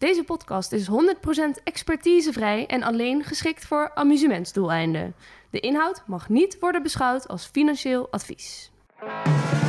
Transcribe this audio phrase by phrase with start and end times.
[0.00, 0.92] Deze podcast is 100%
[1.64, 5.14] expertisevrij en alleen geschikt voor amusementsdoeleinden.
[5.50, 8.70] De inhoud mag niet worden beschouwd als financieel advies.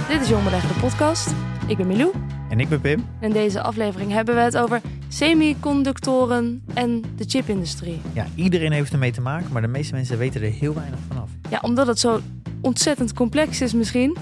[0.07, 1.33] Dit is Beleggen, de podcast.
[1.67, 2.13] Ik ben Milou.
[2.49, 3.07] En ik ben Pim.
[3.21, 8.01] In deze aflevering hebben we het over semiconductoren en de chipindustrie.
[8.13, 11.29] Ja, iedereen heeft ermee te maken, maar de meeste mensen weten er heel weinig vanaf.
[11.49, 12.19] Ja, omdat het zo
[12.61, 14.17] ontzettend complex is misschien.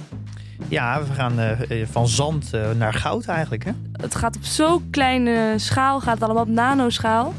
[0.68, 1.52] Ja, we gaan uh,
[1.92, 3.72] van zand uh, naar goud eigenlijk, hè?
[3.92, 7.34] Het gaat op zo'n kleine schaal, gaat het allemaal op nanoschaal.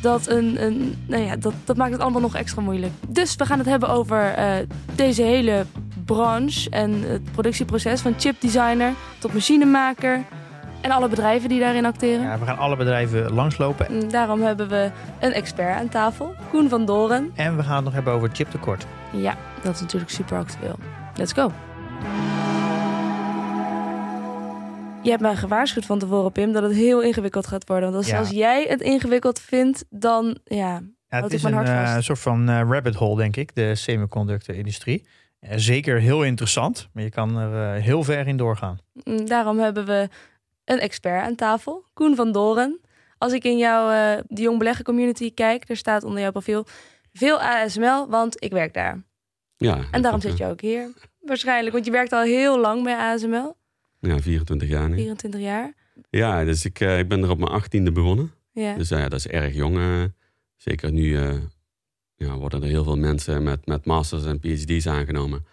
[0.00, 2.92] Dat, een, een, nou ja, dat, dat maakt het allemaal nog extra moeilijk.
[3.08, 4.52] Dus we gaan het hebben over uh,
[4.94, 5.66] deze hele
[6.04, 10.24] branche en het productieproces van chipdesigner tot machinemaker
[10.80, 12.24] en alle bedrijven die daarin acteren.
[12.24, 13.88] Ja, we gaan alle bedrijven langslopen.
[13.88, 17.30] En daarom hebben we een expert aan tafel, Koen van Doren.
[17.34, 18.86] En we gaan het nog hebben over chiptekort.
[19.12, 20.78] Ja, dat is natuurlijk super actueel.
[21.14, 21.52] Let's go.
[25.06, 27.84] Je hebt mij gewaarschuwd van tevoren, Pim, dat het heel ingewikkeld gaat worden.
[27.84, 28.18] Want als, Ja.
[28.18, 32.48] als jij het ingewikkeld vindt, dan ja, het is mijn een hart eh, soort van
[32.48, 35.06] eh, rabbit hole, denk ik, de semiconductor-industrie.
[35.40, 38.78] Eh, zeker heel interessant, maar je kan er heel ver in doorgaan.
[39.04, 40.08] Mm, Daarom hebben we
[40.64, 42.80] een expert aan tafel, Koen van Doren.
[43.18, 46.66] Als ik in jouw eh, de Jong Beleggen community kijk, er staat onder jouw profiel
[47.12, 49.04] veel ASML, want ik werk daar.
[49.56, 49.78] Ja.
[49.90, 50.92] En daarom zit je ook hier.
[51.20, 53.56] Waarschijnlijk, want je werkt al heel lang bij ASML,
[54.00, 54.94] Ja, 24 jaar nu.
[54.94, 55.74] 24 jaar.
[56.10, 58.30] Ja, dus ik, eh, ik ben er op mijn achttiende begonnen.
[58.52, 58.74] Ja.
[58.76, 59.76] Dus eh, ja, dat is erg jong.
[59.76, 60.02] eh.
[60.56, 61.18] zeker nu
[62.16, 65.46] ja, worden er heel veel mensen met, met masters en phd's aangenomen.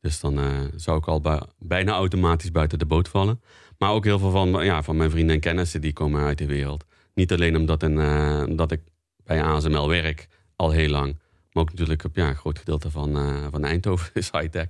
[0.00, 0.38] Dus dan
[0.76, 3.40] zou ik al bij- bijna automatisch buiten de boot vallen.
[3.78, 6.46] Maar ook heel veel van, ja, van mijn vrienden en kennissen die komen uit de
[6.46, 6.84] wereld.
[7.14, 8.80] Niet alleen omdat, een, eh, omdat ik
[9.24, 11.18] bij ASML werk al heel lang.
[11.52, 14.66] Maar ook natuurlijk op ja, een groot gedeelte van, eh, van Eindhoven is high-tech.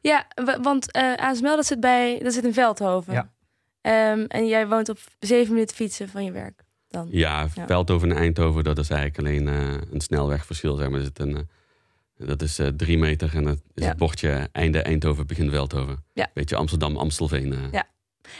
[0.00, 0.26] Ja,
[0.62, 3.12] want eh, ASML dat zit, bij, dat zit in Veldhoven.
[3.12, 3.32] Ja.
[3.80, 6.62] Ehm, en jij woont op zeven minuten fietsen van je werk.
[6.88, 7.08] Dan.
[7.10, 7.66] Ja, Ja.
[7.66, 10.76] Veldhoven en Eindhoven, dat is eigenlijk alleen eh, een snelwegverschil.
[10.76, 11.00] Zeg maar.
[11.14, 13.88] Een, eh, dat is eh, drie meter en het is Ja.
[13.88, 16.04] het bordje einde Eindhoven, begin Veldhoven.
[16.12, 16.30] Ja.
[16.34, 17.52] Beetje Amsterdam, Amstelveen.
[17.52, 17.58] eh.
[17.72, 17.84] Ja.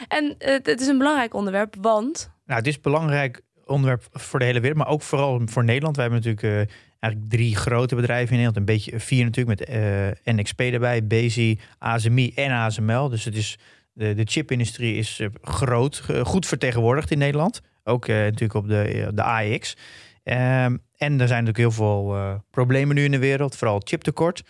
[0.07, 4.45] En het is een belangrijk onderwerp, want Nou, het is een belangrijk onderwerp voor de
[4.45, 5.95] hele wereld, maar ook vooral voor Nederland.
[5.95, 8.57] We hebben natuurlijk eh, eigenlijk drie grote bedrijven in Nederland.
[8.57, 13.09] Een beetje vier natuurlijk met eh, NXP erbij, Bezi, ASMI en ASML.
[13.09, 13.57] Dus het is,
[13.93, 17.61] de, de chipindustrie is eh, groot, eh, goed vertegenwoordigd in Nederland.
[17.83, 19.77] Ook natuurlijk op de, de AX.
[20.23, 22.15] Ehm, en er zijn natuurlijk heel veel
[22.51, 24.43] problemen nu in de wereld, vooral chiptekort.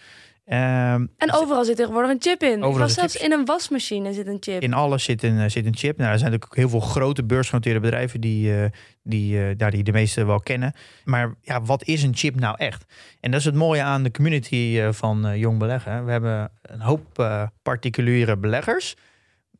[0.45, 2.63] Ehm, en overal zit tegenwoordig een chip in.
[2.63, 3.25] Overal zelfs chips.
[3.25, 4.61] in een wasmachine zit een chip.
[4.61, 5.97] In alles zit een, eh, zit een chip.
[5.97, 8.69] Nou, er zijn natuurlijk ook heel veel grote beursgenoteerde bedrijven die, eh,
[9.03, 10.73] die, eh, daar die de meeste wel kennen.
[11.03, 12.85] Maar ja, wat is een chip nou echt?
[13.19, 16.05] En dat is het mooie aan de community van Jong Beleggen.
[16.05, 17.29] We hebben een hoop
[17.61, 18.95] particuliere beleggers.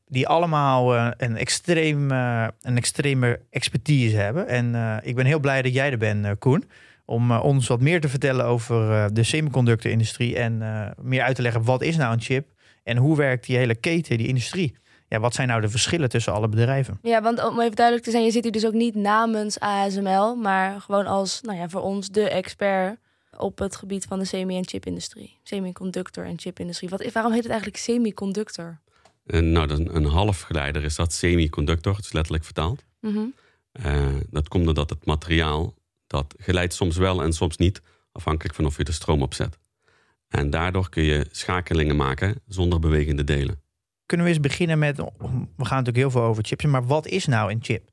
[0.07, 4.47] Die allemaal een, extreem, een extreme expertise hebben.
[4.47, 6.63] En ik ben heel blij dat jij er bent, Koen.
[7.05, 10.35] Om eh, ons wat meer te vertellen over eh, de semiconductor-industrie.
[10.35, 12.53] En eh, meer uit te leggen wat is nou een chip.
[12.83, 14.75] En hoe werkt die hele keten, die industrie?
[15.07, 16.99] Ja, wat zijn nou de verschillen tussen alle bedrijven?
[17.01, 20.35] Ja, want om even duidelijk te zijn, je zit hier dus ook niet namens ASML,
[20.35, 22.97] maar gewoon als, nou ja, voor ons de expert
[23.37, 25.39] op het gebied van de semi- en chipindustrie.
[25.43, 26.89] Semiconductor en chipindustrie.
[26.89, 28.79] Wat, waarom heet het eigenlijk semiconductor?
[29.25, 32.83] En, nou, dat is een, een halfgeleider is dat semiconductor, het is letterlijk vertaald.
[32.99, 33.25] Mhm.
[33.71, 35.73] Eh, dat komt doordat het materiaal,
[36.07, 39.59] dat geleidt soms wel en soms niet, afhankelijk van of je de stroom opzet.
[40.27, 43.61] En daardoor kun je schakelingen maken zonder bewegende delen.
[44.05, 47.25] Kunnen we eens beginnen met, we gaan natuurlijk heel veel over chips, maar wat is
[47.25, 47.89] nou een chip?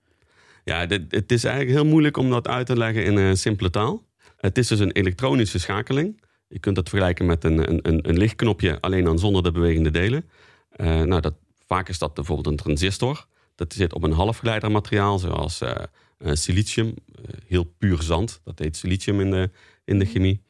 [0.65, 3.71] Ja, dit, het is eigenlijk heel moeilijk om dat uit te leggen in een simpele
[3.71, 4.05] taal.
[4.37, 6.23] Het is dus een elektronische schakeling.
[6.49, 10.31] Je kunt dat vergelijken met een, een, een, lichtknopje, alleen dan zonder de bewegende delen.
[10.71, 11.35] Eh, nou, dat,
[11.67, 13.27] vaak is dat bijvoorbeeld een transistor.
[13.55, 15.75] Dat zit op een halfgeleidermateriaal, zoals eh,
[16.23, 16.95] silicium.
[17.15, 19.51] Eh, heel puur zand, dat heet silicium in de,
[19.85, 20.43] in de chemie.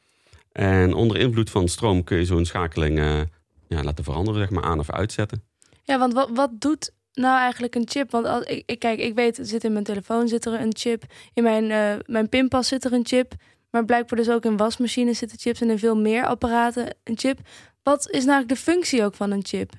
[0.53, 3.21] En onder invloed van stroom kun je zo'n schakeling eh,
[3.69, 5.43] ja, laten veranderen, zeg maar, aan of uitzetten.
[5.85, 8.11] Ja, want wat, wat doet nou eigenlijk een chip?
[8.11, 10.77] Want als, ik, ik, kijk, ik weet, er zit in mijn telefoon zit er een
[10.77, 11.05] chip.
[11.35, 13.35] In mijn, eh, mijn pinpas zit er een chip.
[13.71, 17.41] Maar blijkbaar dus ook in wasmachines zitten chips en in veel meer apparaten een chip.
[17.83, 19.73] Wat is nou eigenlijk de functie ook van een chip?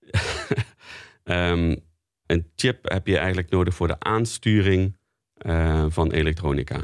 [1.24, 1.76] Ehm,
[2.26, 4.97] een chip heb je eigenlijk nodig voor de aansturing
[5.38, 6.80] eh, van elektronica.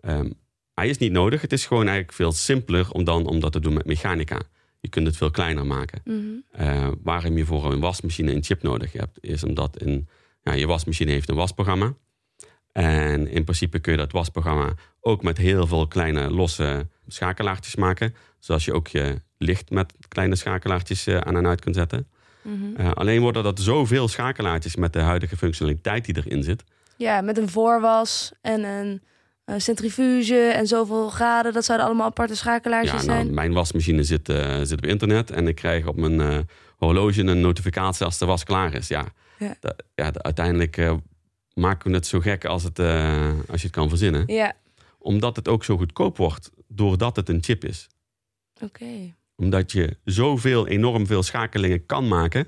[0.00, 0.30] Ehm,
[0.74, 1.40] hij is niet nodig.
[1.40, 4.40] Het is gewoon eigenlijk veel simpeler om dan om dat te doen met mechanica.
[4.80, 6.02] Je kunt het veel kleiner maken.
[6.50, 10.08] Eh, waarom je voor een wasmachine een chip nodig hebt, is omdat een,
[10.42, 11.94] ja, je wasmachine heeft een wasprogramma.
[12.72, 18.14] En in principe kun je dat wasprogramma ook met heel veel kleine losse schakelaartjes maken.
[18.38, 22.08] Zoals je ook je licht met kleine schakelaartjes eh, aan en uit kunt zetten.
[22.42, 22.76] Mhm.
[22.76, 26.64] Eh, alleen worden dat zoveel schakelaartjes met de huidige functionaliteit die erin zit.
[26.96, 29.02] Ja, met een voorwas en een
[29.44, 31.52] eh, centrifuge en zoveel graden.
[31.52, 33.34] Dat zouden allemaal aparte schakelaartjes Ja, nou, zijn.
[33.34, 36.38] mijn wasmachine zit, eh, zit op internet en ik krijg op mijn eh,
[36.76, 38.88] horloge een notificatie als de was klaar is.
[38.88, 39.04] Ja,
[39.38, 39.56] Ja.
[39.60, 40.92] Da- ja de- uiteindelijk
[41.54, 42.78] maken we het zo gek als, het,
[43.48, 44.22] als je het kan verzinnen.
[44.26, 44.52] Ja,
[44.98, 47.86] Omdat het ook zo goedkoop wordt, doordat het een chip is.
[48.62, 49.14] oké.
[49.36, 52.46] Omdat je zoveel, enorm veel schakelingen kan maken.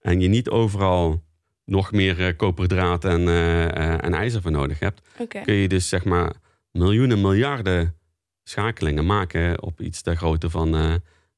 [0.00, 1.22] En je niet overal
[1.70, 5.08] nog meer eh, koperdraad en, eh, eh, en ijzer voor nodig hebt.
[5.42, 6.32] Kun je dus zeg maar
[6.72, 7.94] miljoenen, miljarden
[8.50, 10.94] schakelingen maken op iets ter grootte van eh,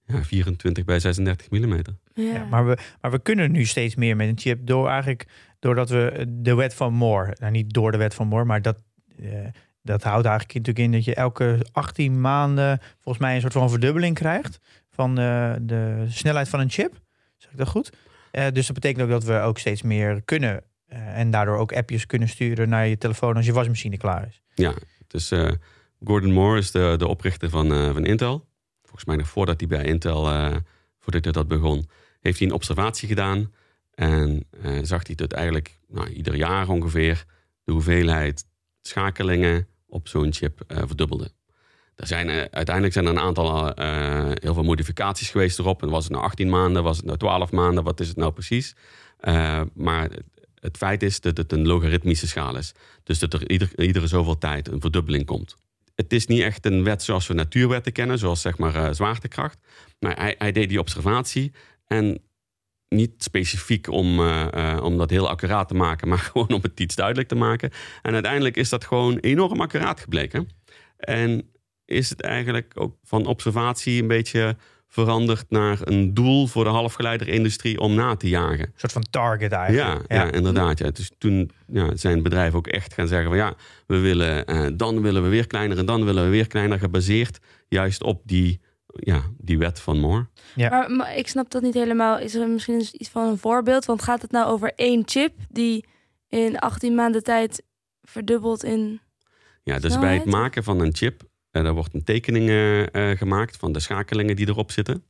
[0.07, 1.73] ja, 24 bij 36 mm.
[2.15, 2.23] Ja.
[2.33, 5.27] Ja, maar, we, maar we kunnen nu steeds meer met een chip door eigenlijk
[5.59, 8.79] doordat we de wet van Moore, nou niet door de wet van Moore, maar dat,
[9.19, 9.29] eh,
[9.83, 13.71] dat houdt eigenlijk natuurlijk in dat je elke 18 maanden volgens mij een soort van
[13.71, 14.59] verdubbeling krijgt
[14.91, 17.01] van eh, de snelheid van een chip.
[17.37, 17.93] Zeg ik dat goed?
[18.33, 21.73] Eh, dus dat betekent ook dat we ook steeds meer kunnen eh, en daardoor ook
[21.73, 24.41] appjes kunnen sturen naar je telefoon als je wasmachine klaar is.
[24.55, 24.75] Ja,
[25.07, 25.51] dus eh,
[26.05, 28.47] Gordon Moore is de, de oprichter van, van Intel.
[28.83, 30.25] Volgens mij nog voordat hij bij Intel,
[30.99, 31.89] voordat hij dat begon,
[32.21, 33.53] heeft hij een observatie gedaan.
[33.95, 34.47] En
[34.83, 37.25] zag hij dat eigenlijk nou, ieder jaar ongeveer
[37.65, 38.45] de hoeveelheid
[38.81, 41.33] schakelingen op zo'n chip verdubbelde.
[42.03, 45.83] Er zijn, eh, uiteindelijk zijn er een aantal eh, heel veel modificaties geweest erop.
[45.83, 48.33] En was het nou 18 maanden, was het nou 12 maanden, wat is het nou
[48.33, 48.75] precies?
[49.19, 50.11] Eh, maar
[50.61, 52.73] het, feit is dat het een logaritmische schaal is.
[53.03, 55.57] Dus dat er ieder, iedere zoveel tijd een verdubbeling komt.
[55.95, 59.59] Het is niet echt een wet zoals we natuurwetten kennen, zoals zeg maar eh, zwaartekracht.
[59.99, 61.53] Maar hij, deed die observatie
[61.87, 62.23] en
[62.89, 66.81] niet specifiek om, eh, eh, om dat heel accuraat te maken, maar gewoon om het
[66.81, 67.71] iets duidelijk te maken.
[68.03, 70.49] En uiteindelijk is dat gewoon enorm accuraat gebleken.
[70.97, 71.51] En
[71.85, 74.57] is het eigenlijk ook van observatie een beetje
[74.93, 78.67] veranderd naar een doel voor de halfgeleiderindustrie om na te jagen.
[78.67, 80.13] Een soort van target Ja, eigenlijk.
[80.13, 80.31] ja.
[80.33, 80.79] inderdaad.
[80.79, 80.91] Ja.
[80.91, 83.55] Dus toen ja, zijn bedrijven ook echt gaan zeggen van ja,
[83.87, 87.39] we willen, eh, dan willen we weer kleiner en dan willen we weer kleiner, gebaseerd
[87.69, 90.27] juist op die, ja, die wet van Moore.
[90.55, 90.69] Ja.
[90.69, 92.19] Maar, maar ik snap dat niet helemaal.
[92.19, 93.85] Is er misschien iets van een voorbeeld?
[93.85, 95.85] Want gaat het nou over één chip die
[96.29, 97.63] in 18 maanden tijd
[98.03, 99.01] verdubbelt in...
[99.63, 103.19] Ja, dus bij het maken van een chip, eh, daar wordt een tekening eh, eh,
[103.19, 105.05] gemaakt van de schakelingen die erop zitten.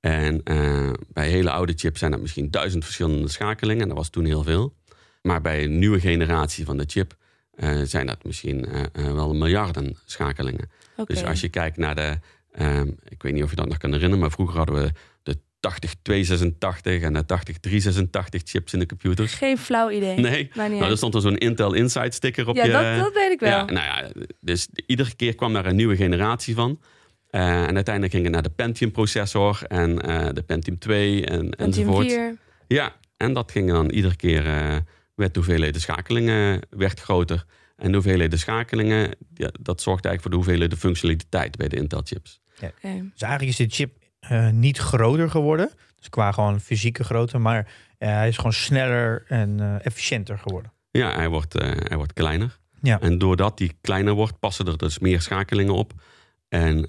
[0.00, 3.88] En eh, bij hele oude chips zijn dat misschien duizend verschillende schakelingen.
[3.88, 4.74] Dat was toen heel veel.
[5.22, 7.16] Maar bij een nieuwe generatie van de chip
[7.84, 10.70] zijn dat misschien wel miljarden schakelingen.
[11.06, 12.18] Dus als je kijkt naar de,
[12.52, 14.92] ehm, ik weet niet of je dat nog kan herinneren, maar vroeger hadden we
[15.66, 19.34] 80286 en de 80386 chips in de computers.
[19.34, 20.18] Geen flauw idee.
[20.18, 22.70] Nee, nou, er stond er zo'n Intel Inside sticker op ja, je.
[22.70, 23.50] dat, dat weet ik wel.
[23.50, 24.10] Ja, nou ja,
[24.40, 26.80] dus iedere keer kwam daar een nieuwe generatie van.
[27.30, 31.38] Eh, en uiteindelijk ging het naar de Pentium processor en eh, de Pentium 2 en,
[31.38, 32.06] Pentium enzovoort.
[32.06, 32.36] 4.
[32.68, 34.76] Ja, en dat ging dan iedere keer, eh
[35.14, 37.44] werd de hoeveelheid schakelingen werd groter.
[37.76, 41.76] En de hoeveelheid schakelingen, ja, dat zorgt eigenlijk voor de hoeveelheid de functionaliteit bij de
[41.76, 42.40] Intel chips.
[42.54, 43.10] Oké.
[43.12, 45.70] Dus eigenlijk is de chip eh, niet groter geworden.
[45.96, 47.38] Dus qua gewoon fysieke grootte.
[47.38, 47.66] Maar
[47.98, 50.72] eh, hij is gewoon sneller en eh, efficiënter geworden.
[50.90, 52.58] Ja, hij wordt, eh, hij wordt kleiner.
[52.82, 53.00] Ja.
[53.00, 55.92] En doordat die kleiner wordt, passen er dus meer schakelingen op.
[56.48, 56.82] En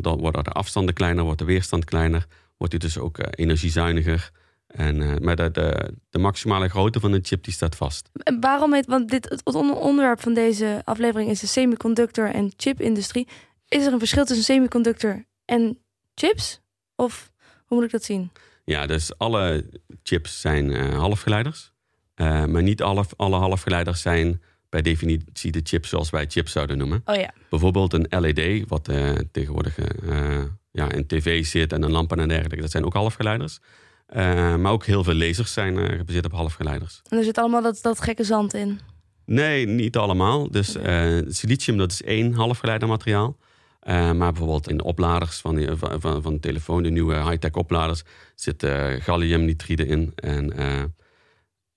[0.00, 2.26] dan worden de afstanden kleiner, wordt de weerstand kleiner.
[2.56, 4.30] Wordt hij dus ook energiezuiniger.
[4.66, 8.10] En, eh, maar de, de, de maximale grootte van de chip die staat vast.
[8.12, 12.52] En waarom heet, want dit, het onder- onderwerp van deze aflevering is de semiconductor en
[12.56, 13.28] chipindustrie.
[13.68, 15.78] Is er een verschil tussen semiconductor en
[16.14, 16.60] chips?
[16.96, 17.32] Of
[17.66, 18.30] hoe moet ik dat zien?
[18.64, 19.64] Ja, dus alle
[20.02, 21.72] chips zijn eh, halfgeleiders.
[22.14, 26.78] Eh, maar niet alle, alle halfgeleiders zijn bij definitie de chips zoals wij chips zouden
[26.78, 27.02] noemen.
[27.04, 27.34] Oh ja.
[27.50, 29.78] Bijvoorbeeld een LED, wat eh, tegenwoordig
[30.70, 32.60] ja, in tv zit en een lampen en dergelijke.
[32.60, 33.58] Dat zijn ook halfgeleiders.
[34.58, 37.00] Maar ook heel veel lasers zijn gebaseerd op halfgeleiders.
[37.08, 38.80] En er zit allemaal dat, dat gekke zand in.
[39.24, 40.50] Nee, niet allemaal.
[40.50, 40.76] Dus
[41.28, 43.36] silicium, dat is één halfgeleidermateriaal.
[43.38, 43.44] Eh,
[43.92, 47.52] maar bijvoorbeeld in de opladers van, die- van, van, van de telefoon, de nieuwe high-tech
[47.52, 48.02] opladers,
[48.34, 50.12] zit eh galliumnitride in.
[50.14, 50.82] En eh,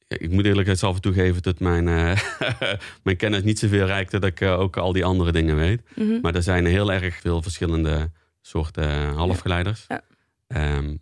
[0.07, 2.19] ik moet eerlijk zelf toegeven dat mijn, eh,
[3.03, 5.81] mijn kennis niet zoveel reikt dat ik eh, ook al die andere dingen weet.
[5.95, 6.19] Mhm.
[6.21, 8.11] Maar er zijn heel erg veel verschillende
[8.41, 9.85] soorten halfgeleiders.
[9.87, 10.01] Ja.
[10.47, 10.95] Ehm,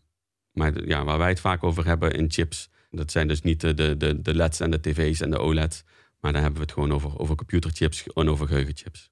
[0.52, 3.74] maar ja, waar wij het vaak over hebben in chips, Dat zijn dus niet de,
[3.74, 5.84] de, de, de LED's en de tv's en de OLED's.
[6.26, 9.12] Maar dan hebben we het gewoon over, over computerchips en over geheugenchips.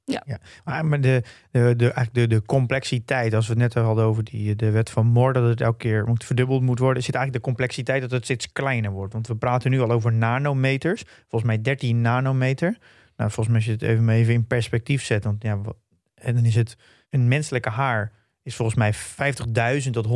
[0.64, 4.24] Maar, maar de, de, de, eigenlijk de, de complexiteit, als we het net hadden over
[4.24, 7.46] die, de wet van Moore, dat het elke keer moet verdubbeld moet worden, zit eigenlijk
[7.46, 9.14] de complexiteit dat het steeds kleiner wordt.
[9.14, 12.78] Want we praten nu al over nanometers, volgens mij 13 nanometer.
[13.18, 15.62] Nou, volgens mij als je het even, even in perspectief zet, want ja,
[16.16, 16.78] en dan is het
[17.10, 18.12] een menselijke haar
[18.44, 18.94] is volgens mij
[19.84, 20.08] 50.000 tot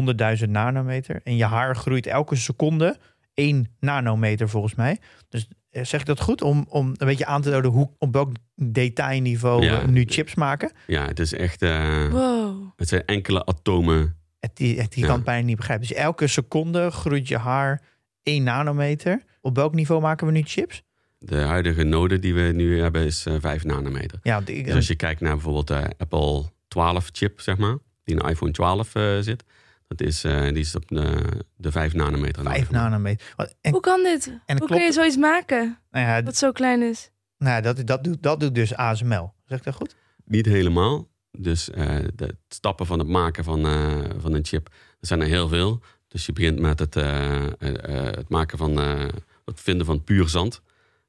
[0.42, 1.22] 100.000 nanometer.
[1.24, 2.98] En je haar groeit elke seconde
[3.34, 5.00] 1 nanometer volgens mij.
[5.30, 5.48] Dus
[5.86, 6.42] zeg ik dat goed?
[6.42, 9.82] Om, om een beetje aan te duiden hoe, op welk detailniveau Ja.
[9.86, 10.72] we nu chips maken.
[10.88, 11.62] Ja, het is echt...
[11.62, 12.72] eh, Wow.
[12.76, 14.16] Het zijn enkele atomen.
[14.40, 15.06] Het, die, het, Ja.
[15.06, 15.88] kan het bijna niet begrijpen.
[15.88, 17.82] Dus elke seconde groeit je haar
[18.24, 19.24] 1 nanometer.
[19.42, 20.84] Op welk niveau maken we nu chips?
[21.20, 24.20] De huidige node die we nu hebben is eh 5 nanometer.
[24.24, 27.78] Ja, die- Dus als je kijkt naar bijvoorbeeld de Apple 12 chip, zeg maar.
[28.04, 29.44] Die in de iPhone 12 eh, zit.
[29.88, 31.24] Dat is, eh, die is op de,
[31.56, 32.44] de 5 nanometer.
[32.44, 33.34] 5 nanometer.
[33.36, 34.26] Wat- En, Hoe kan dit?
[34.28, 37.12] en Hoe klopt, kun je zoiets maken nou ja, dat zo klein is?
[37.38, 39.34] nou ja, dat, dat, doet, dat doet dus ASML.
[39.46, 39.96] Zeg ik dat goed?
[40.26, 41.08] Niet helemaal.
[41.32, 44.68] Dus eh, de stappen van het maken van, eh, van een chip,
[45.00, 45.82] er zijn er heel veel.
[46.08, 49.08] Dus je begint met het, eh, eh, eh, het maken van eh,
[49.46, 50.62] het vinden van puur zand.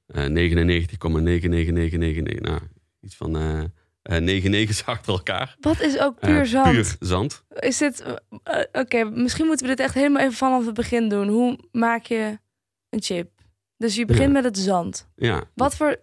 [0.07, 2.61] Eh 99,99999, nou,
[3.01, 3.37] iets van
[4.09, 5.57] eh eh 9 negens achter elkaar.
[5.61, 6.71] Wat is ook Eh, puur zand?
[6.73, 7.43] Puur zand.
[7.51, 8.01] Is dit...
[8.43, 11.29] eh, Oké, misschien moeten we dit echt helemaal even vanaf het begin doen.
[11.29, 12.39] Hoe maak je
[12.91, 13.31] een chip?
[13.77, 14.33] Dus je begint Ja.
[14.33, 15.09] met het zand.
[15.17, 15.97] Ja, Wat voor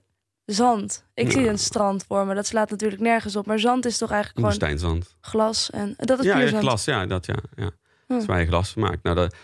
[0.45, 1.05] zand?
[1.13, 1.31] Ik Ja.
[1.31, 2.33] zie een strand voor me.
[2.35, 3.45] Dat slaat natuurlijk nergens op.
[3.45, 5.15] Maar zand is toch eigenlijk gewoon woestijnzand.
[5.21, 6.63] glas en dat is Ja, puur ja, zand.
[6.63, 7.35] glas, ja, dat ja.
[7.55, 7.63] ja.
[7.63, 7.71] Hm.
[8.13, 9.03] Dat is waar je glas maakt.
[9.03, 9.35] Nou, dat,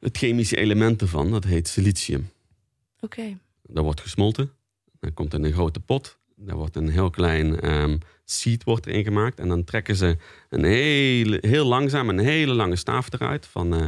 [0.00, 2.30] het chemische element ervan, dat heet silicium.
[3.00, 3.38] Oké.
[3.62, 4.52] Dat wordt gesmolten.
[5.00, 6.18] Dan komt in een grote pot.
[6.38, 7.96] Daar wordt een heel klein ehm
[8.28, 9.40] seed wordt erin gemaakt.
[9.40, 10.16] En dan trekken ze
[10.48, 13.46] een hele, heel langzaam een hele lange staaf eruit.
[13.46, 13.86] Van eh,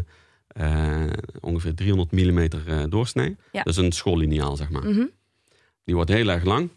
[0.48, 3.36] eh, ongeveer 300 mm eh, doorsnee.
[3.52, 3.62] Ja.
[3.62, 4.84] Dat is een schoollineaal, zeg maar.
[4.84, 5.06] Mhm.
[5.84, 6.70] Die wordt heel erg lang.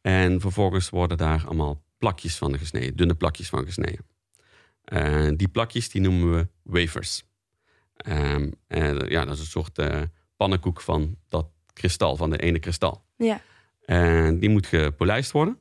[0.00, 2.96] En vervolgens worden daar allemaal plakjes van gesneden.
[2.96, 4.06] Dunne plakjes van gesneden.
[4.84, 7.24] Eh, die plakjes die noemen we wafers.
[7.96, 8.50] Ehm,
[9.08, 9.82] ja, dat is een soort
[10.36, 13.04] pannenkoek van dat kristal, van de ene kristal.
[13.16, 13.40] Ja.
[13.84, 15.58] En die moet gepolijst worden.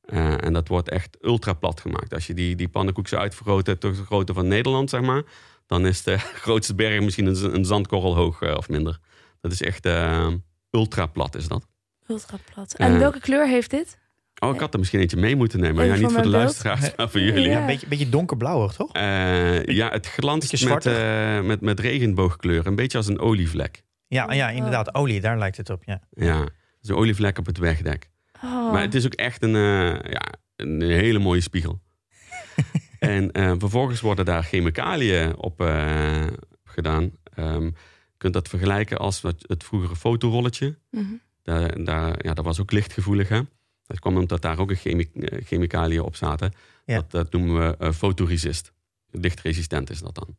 [0.00, 2.14] Eh, en dat wordt echt ultra plat gemaakt.
[2.14, 5.22] Als je die, die pannenkoek zou uitvergroten tot de grootte van Nederland, zeg maar.
[5.66, 8.98] Dan is de grootste berg misschien een, een zandkorrel hoog eh, of minder.
[9.40, 10.32] Dat is echt eh,
[10.70, 11.66] ultra plat is dat.
[12.08, 12.74] Ultra plat.
[12.74, 13.98] En welke kleur heeft dit?
[14.38, 15.84] Oh, ik had er misschien eentje mee moeten nemen.
[15.84, 16.42] Even ja, niet voor voor de beeld.
[16.42, 17.48] luisteraars, maar voor jullie.
[17.48, 17.60] Ja.
[17.60, 18.92] Een beetje, beetje donkerblauwig, toch?
[18.92, 22.66] Eh, ja, het glanst met, eh, met, met regenboogkleur.
[22.66, 23.82] Een beetje als een olievlek.
[24.06, 24.94] Ja, ja, inderdaad.
[24.94, 25.82] Olie, daar lijkt het op.
[25.84, 26.00] Ja.
[26.10, 26.48] Ja,
[26.86, 28.10] zo'n olievlek op het wegdek.
[28.44, 28.72] Oh.
[28.72, 31.80] Maar het is ook echt een, eh, ja, een hele mooie spiegel.
[32.98, 36.26] en eh, vervolgens worden daar chemicaliën op eh,
[36.64, 37.10] gedaan.
[37.34, 40.78] Ehm, je kunt dat vergelijken als het vroegere fotorolletje.
[40.90, 41.04] Mhm.
[41.42, 43.28] Daar, daar, ja, dat was ook lichtgevoelig.
[43.28, 43.40] Hè?
[43.86, 45.10] Dat kwam omdat daar ook een chemi
[45.44, 46.52] chemicaliën op zaten.
[46.84, 46.94] Ja.
[46.94, 48.72] Dat, dat noemen we fotoresist.
[49.10, 50.36] Lichtresistent is dat dan.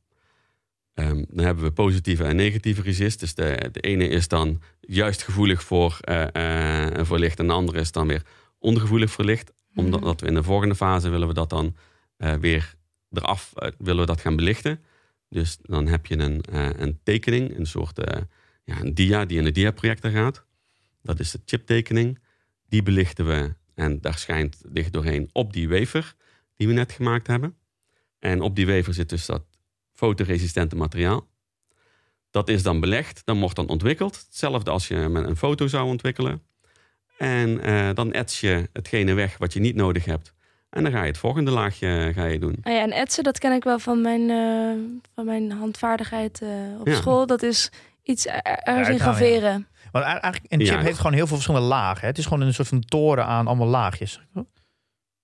[0.97, 3.19] Ehm, dan hebben we positieve en negatieve resist.
[3.19, 7.79] Dus de, de ene is dan juist gevoelig voor, eh, voor licht en de andere
[7.79, 8.21] is dan weer
[8.59, 9.53] ongevoelig voor licht.
[9.75, 10.09] Omdat Mhm.
[10.09, 11.75] dat we in de volgende fase willen we dat dan
[12.17, 12.75] eh, weer
[13.11, 14.79] eraf willen we dat gaan belichten.
[15.29, 16.43] Dus dan heb je een,
[16.81, 18.01] een tekening, een soort
[18.63, 20.45] ja, een dia die in de dia-projector gaat.
[21.01, 22.19] Dat is de chiptekening.
[22.69, 26.15] Die belichten we en daar schijnt licht doorheen op die wafer
[26.55, 27.55] die we net gemaakt hebben.
[28.19, 29.43] En op die wafer zit dus dat
[29.97, 31.27] fotoresistente materiaal.
[32.31, 34.15] Dat is dan belegd, dan wordt dan ontwikkeld.
[34.25, 36.41] Hetzelfde als je met een foto zou ontwikkelen.
[37.17, 40.33] En eh, dan ets je hetgene weg wat je niet nodig hebt.
[40.69, 42.57] En dan ga je het volgende laagje eh, ga je doen.
[42.61, 46.49] Ah ja, en etsen, dat ken ik wel van mijn, eh, van mijn handvaardigheid eh,
[46.79, 46.95] op Ja.
[46.95, 47.25] school.
[47.25, 47.71] Dat is
[48.03, 48.99] iets er- ergens in ja.
[48.99, 49.67] graveren.
[49.91, 50.81] Want eigenlijk, een chip Ja.
[50.81, 52.01] heeft gewoon heel veel verschillende lagen.
[52.01, 52.07] Hè?
[52.07, 54.21] Het is gewoon een soort van toren aan allemaal laagjes.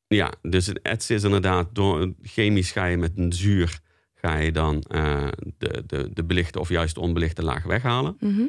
[0.08, 3.80] Ja, dus het etsen is inderdaad door chemisch ga je met een zuur
[4.26, 5.28] ga je dan eh,
[5.58, 8.18] de, de, de belichte of juist de onbelichte laag weghalen.
[8.20, 8.42] Mhm.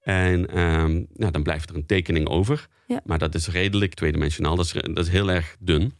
[0.00, 2.68] En ehm, ja, dan blijft er een tekening over.
[2.86, 3.00] Ja.
[3.04, 4.56] Maar dat is redelijk tweedimensionaal.
[4.56, 5.92] Dat is, dat is heel erg dun.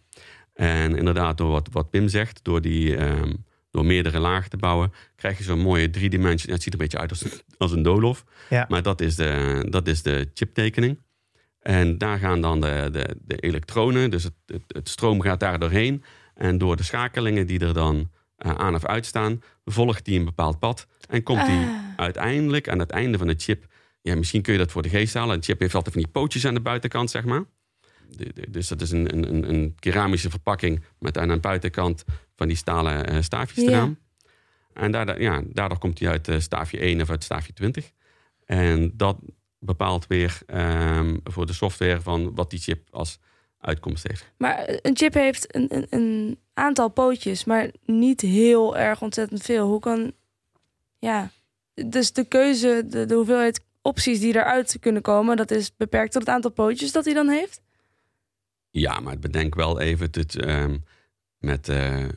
[0.54, 3.32] En inderdaad, door wat, wat Pim zegt, door, die, ehm,
[3.70, 6.54] door meerdere lagen te bouwen, krijg je zo'n mooie driedimensionaal.
[6.54, 7.24] Het ziet er een beetje uit als,
[7.58, 8.24] als een doolhof.
[8.50, 8.66] Ja.
[8.68, 10.98] Maar dat is de, dat is de chiptekening.
[11.60, 15.58] En daar gaan dan de, de, de elektronen, dus het, het, het stroom gaat daar
[15.58, 16.04] doorheen.
[16.34, 20.24] En door de schakelingen die er dan eh, aan of uit staan, volgt die een
[20.24, 20.86] bepaald pad.
[21.08, 21.68] En komt die Ah.
[21.96, 23.64] uiteindelijk aan het einde van de chip.
[24.02, 25.36] Ja, misschien kun je dat voor de geest halen.
[25.36, 27.44] Een chip heeft altijd van die pootjes aan de buitenkant, zeg maar.
[28.16, 32.04] De- de- Dus dat is een, een, een- keramische verpakking met aan de buitenkant
[32.36, 33.98] van die stalen eh, staafjes eraan.
[34.72, 37.90] En daardoor, ja, daardoor komt hij uit uh, staafje 1 of uit staafje 20.
[38.44, 39.18] En dat
[39.58, 43.18] bepaalt weer ehm, voor de software van wat die chip als
[43.60, 44.30] uitkomst heeft.
[44.36, 49.68] Maar een chip heeft een, een, een, aantal pootjes, maar niet heel erg ontzettend veel.
[49.68, 50.12] Hoe kan.
[50.98, 51.30] Ja.
[51.74, 56.22] Dus de keuze, de, de hoeveelheid opties die eruit kunnen komen, dat is beperkt tot
[56.22, 57.60] het aantal pootjes dat hij dan heeft?
[58.70, 60.46] Ja, maar bedenk wel even het.
[60.46, 60.84] Um,
[61.40, 62.08] met uh,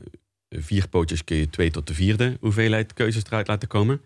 [0.50, 4.02] vier pootjes kun je twee tot de vierde hoeveelheid keuzes eruit laten komen.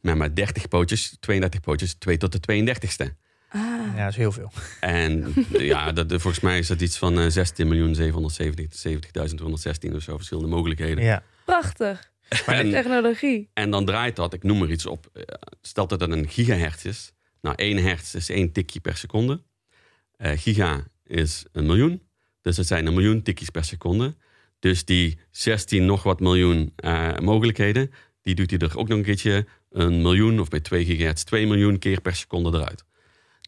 [0.00, 3.26] Maar met 30 pootjes, 32 pootjes, 2 tot de 32ste.
[3.48, 3.60] Ah.
[3.96, 4.52] Ja, dat is heel veel.
[4.80, 5.34] En
[5.72, 7.32] ja, dat, volgens mij is dat iets van uh, 16.770.216
[9.94, 11.04] of zo verschillende mogelijkheden.
[11.04, 11.22] Ja.
[11.44, 12.12] Prachtig.
[12.46, 13.50] en, technologie.
[13.54, 15.22] En dan draait dat, ik noem er iets op, uh,
[15.62, 17.12] stelt dat het een gigahertz is.
[17.40, 19.42] Nou, 1 hertz is 1 tikje per seconde.
[20.18, 22.02] Uh, giga is een miljoen.
[22.42, 24.16] Dus het zijn een miljoen tikjes per seconde.
[24.58, 27.90] Dus die 16 nog wat miljoen uh, mogelijkheden,
[28.22, 31.46] die doet hij er ook nog een keertje een miljoen of bij 2 gigahertz 2
[31.46, 32.84] miljoen keer per seconde eruit.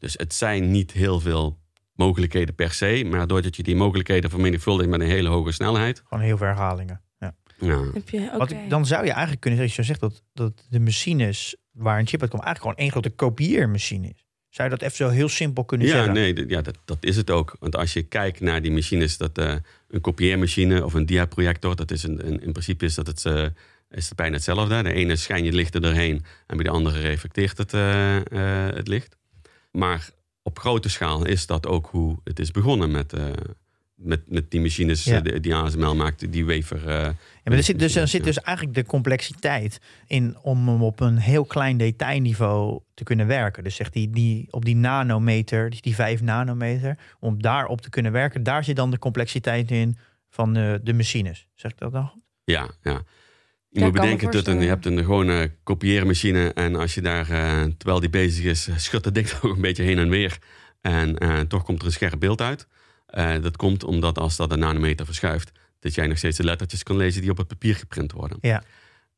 [0.00, 1.59] Dus het zijn niet heel veel
[1.95, 6.02] mogelijkheden per se, maar doordat je die mogelijkheden vermenigvuldigt met een hele hoge snelheid.
[6.04, 7.00] Gewoon heel veel herhalingen.
[7.19, 7.35] Ja.
[7.59, 7.85] Ja.
[7.92, 8.38] Heb je, okay.
[8.38, 12.07] Wat, dan zou je eigenlijk kunnen zeggen, je zegt dat, dat de machines waar een
[12.07, 14.26] chip uit komt eigenlijk gewoon één grote kopieermachine is.
[14.49, 16.12] Zou je dat even zo heel simpel kunnen ja, zeggen?
[16.12, 17.57] Nee, ja, dat, dat is het ook.
[17.59, 19.54] Want als je kijkt naar die machines, dat uh,
[19.88, 23.47] een kopieermachine of een diaprojector, dat is een, een, in principe is dat het, uh,
[23.90, 24.83] is het bijna hetzelfde.
[24.83, 28.16] De ene schijn je licht er doorheen en bij de andere reflecteert het, uh,
[28.75, 29.16] het licht.
[29.70, 30.10] Maar
[30.42, 33.12] op grote schaal is dat ook hoe het is begonnen met,
[33.94, 35.20] met, met die machines Ja.
[35.20, 36.90] die, die ASML maakte, die wafer.
[36.90, 41.00] Ja, maar er zit dus, er zit dus eigenlijk de complexiteit in om hem op
[41.00, 43.64] een heel klein detailniveau te kunnen werken.
[43.64, 48.12] Dus zegt die, die op die nanometer, dus die 5 nanometer, om daarop te kunnen
[48.12, 49.96] werken, daar zit dan de complexiteit in
[50.28, 51.46] van de, de machines.
[51.54, 52.06] Zeg ik dat dan?
[52.06, 52.22] goed?
[52.44, 53.02] Ja, ja.
[53.70, 57.30] Je Ja, moet bedenken dat een, je hebt een gewone kopieermachine en als je daar,
[57.30, 60.38] eh, terwijl die bezig is, schudt het ding ook een beetje heen en weer.
[60.80, 62.66] En eh, toch komt er een scherp beeld uit.
[63.06, 66.82] Eh, dat komt omdat als dat een nanometer verschuift, dat jij nog steeds de lettertjes
[66.82, 68.38] kan lezen die op het papier geprint worden.
[68.40, 68.62] Ja.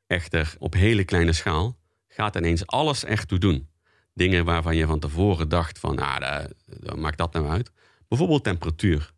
[0.07, 3.69] Echter, op hele kleine schaal gaat ineens alles echt toe doen.
[4.15, 6.21] Dingen waarvan je van tevoren dacht van, ah,
[6.67, 7.73] daar maakt dat nou uit.
[8.09, 9.13] Bijvoorbeeld temperatuur.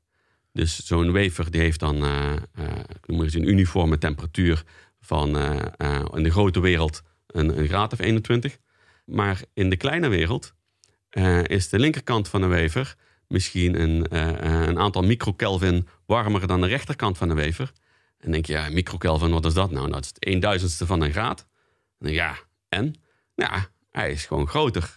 [0.52, 4.64] Dus zo'n wafer die heeft dan, eh, eh, ik noem maar eens een uniforme temperatuur
[5.04, 8.58] van eh, eh, in de grote wereld een, een graad of 21.
[9.04, 10.54] Maar in de kleine wereld
[11.10, 12.94] eh, is de linkerkant van de wafer
[13.28, 14.16] misschien een,
[14.66, 17.72] een aantal microkelvin warmer dan de rechterkant van de wafer.
[18.18, 19.80] En denk je, ja, microkelvin, wat is dat nou?
[19.80, 21.46] Nou, dat is het een duizendste van een graad.
[21.98, 22.36] En ja,
[22.68, 22.94] en?
[23.34, 24.96] Ja, hij is gewoon groter.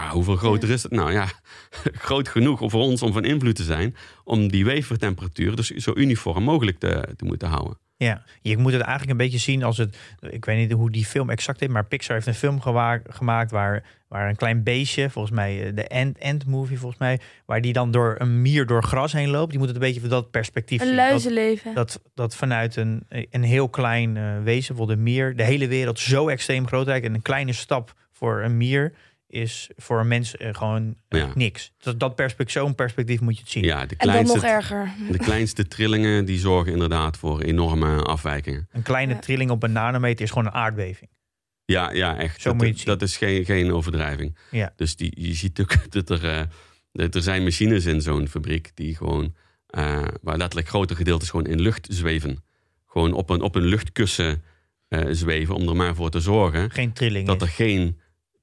[0.00, 0.92] Ja, hoeveel groter is het?
[0.92, 1.26] Nou ja,
[2.08, 3.96] groot genoeg voor ons om van invloed te zijn...
[4.24, 7.78] om die wafertemperatuur dus zo uniform mogelijk te, te moeten houden.
[7.96, 9.96] Ja, je moet het eigenlijk een beetje zien als het.
[10.20, 13.50] Ik weet niet hoe die film exact heet, maar Pixar heeft een film gewa- gemaakt
[13.50, 17.60] waar, waar een klein beestje, volgens mij eh, de End, End Movie, volgens mij, waar
[17.60, 19.50] die dan door een mier door gras heen loopt.
[19.50, 20.96] Die moet het een beetje van dat perspectief Een zien.
[20.96, 21.74] Dat, luizenleven.
[21.74, 25.98] dat, dat vanuit een, een heel klein eh, wezen, bijvoorbeeld een mier, de hele wereld
[25.98, 27.06] zo extreem groot lijkt.
[27.06, 28.92] En een kleine stap voor een mier
[29.30, 31.32] is voor een mens eh, gewoon eh, Ja.
[31.34, 31.72] niks.
[31.78, 33.64] Dat, dat perspectief, zo'n perspectief moet je het zien.
[33.64, 34.92] Ja, de en dan nog kleinste, erger.
[35.10, 38.68] de kleinste trillingen die zorgen inderdaad voor enorme afwijkingen.
[38.72, 39.18] Een kleine Ja.
[39.18, 41.10] trilling op een nanometer is gewoon een aardbeving.
[41.64, 42.40] Ja, ja echt.
[42.40, 42.88] Zo dat, moet je het zien.
[42.98, 44.36] dat is geen, geen overdrijving.
[44.50, 44.72] Ja.
[44.76, 46.42] Dus die, je ziet ook dat er, eh,
[46.92, 49.34] dat er zijn machines in zo'n fabriek die gewoon,
[49.66, 52.44] eh, waar letterlijk grote gedeeltes gewoon in lucht zweven.
[52.86, 54.42] Gewoon op een, op een luchtkussen
[54.88, 57.26] eh, zweven om er maar voor te zorgen Geen trilling.
[57.26, 57.48] dat is.
[57.48, 58.00] er geen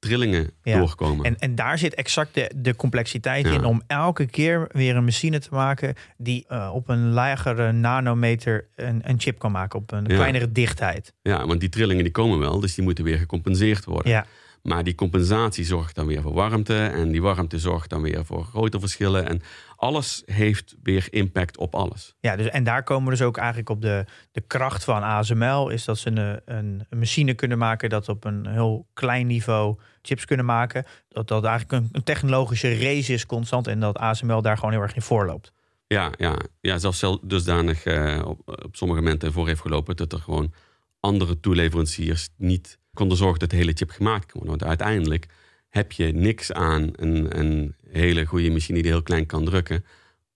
[0.08, 0.78] trillingen Ja.
[0.80, 1.26] doorkomen.
[1.26, 3.54] En, en daar zit exact de, de complexiteit Ja.
[3.54, 8.67] in om elke keer weer een machine te maken die eh, op een lagere nanometer
[8.76, 10.15] een, een chip kan maken, op een Ja.
[10.15, 11.13] kleinere dichtheid.
[11.22, 14.12] Ja, want die trillingen die komen wel, dus die moeten weer gecompenseerd worden.
[14.12, 14.26] Ja,
[14.62, 16.78] Maar die compensatie zorgt dan weer voor warmte.
[16.78, 19.28] En die warmte zorgt dan weer voor grote verschillen.
[19.30, 19.41] En
[19.76, 22.15] alles heeft weer impact op alles.
[22.20, 25.70] ja dus, en daar komen we dus ook eigenlijk op de, de kracht van ASML,
[25.70, 26.08] is dat ze
[26.46, 30.86] een, een machine kunnen maken dat op een heel klein niveau chips kunnen maken.
[31.10, 34.82] Dat dat eigenlijk een, een technologische race is constant en dat ASML daar gewoon heel
[34.82, 35.52] erg in voorloopt.
[35.88, 39.96] Ja, ja, ja zelfs zelf dusdanig eh, op, op sommige momenten voor heeft gelopen...
[39.96, 40.54] dat er gewoon
[41.00, 44.60] andere toeleveranciers niet konden zorgen dat de hele chip gemaakt kon worden.
[44.60, 45.26] Want uiteindelijk
[45.70, 49.86] heb je niks aan een, een hele goede machine die heel klein kan drukken...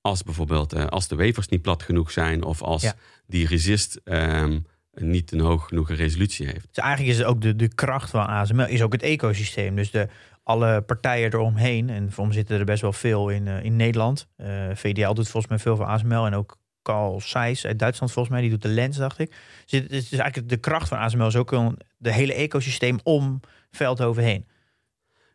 [0.02, 2.44] als bijvoorbeeld eh, als de wafers niet plat genoeg zijn...
[2.44, 2.96] of als Ja.
[3.28, 4.60] die resist ehm,
[4.94, 6.68] niet een hoog genoeg resolutie heeft.
[6.68, 9.76] Dus eigenlijk is het ook de, de kracht van ASML, is ook het ecosysteem.
[9.76, 10.08] Dus de,
[10.44, 14.28] alle partijen eromheen, en voor zitten er best wel veel in, eh, in Nederland.
[14.36, 18.34] Eh, VDL doet volgens mij veel voor ASML en ook Carl Zeiss uit Duitsland volgens
[18.34, 18.44] mij.
[18.44, 19.36] Die doet de lens, dacht ik.
[19.66, 23.40] Dus het is eigenlijk de kracht van ASML is ook een, de hele ecosysteem om
[23.72, 24.46] Veldhoven heen.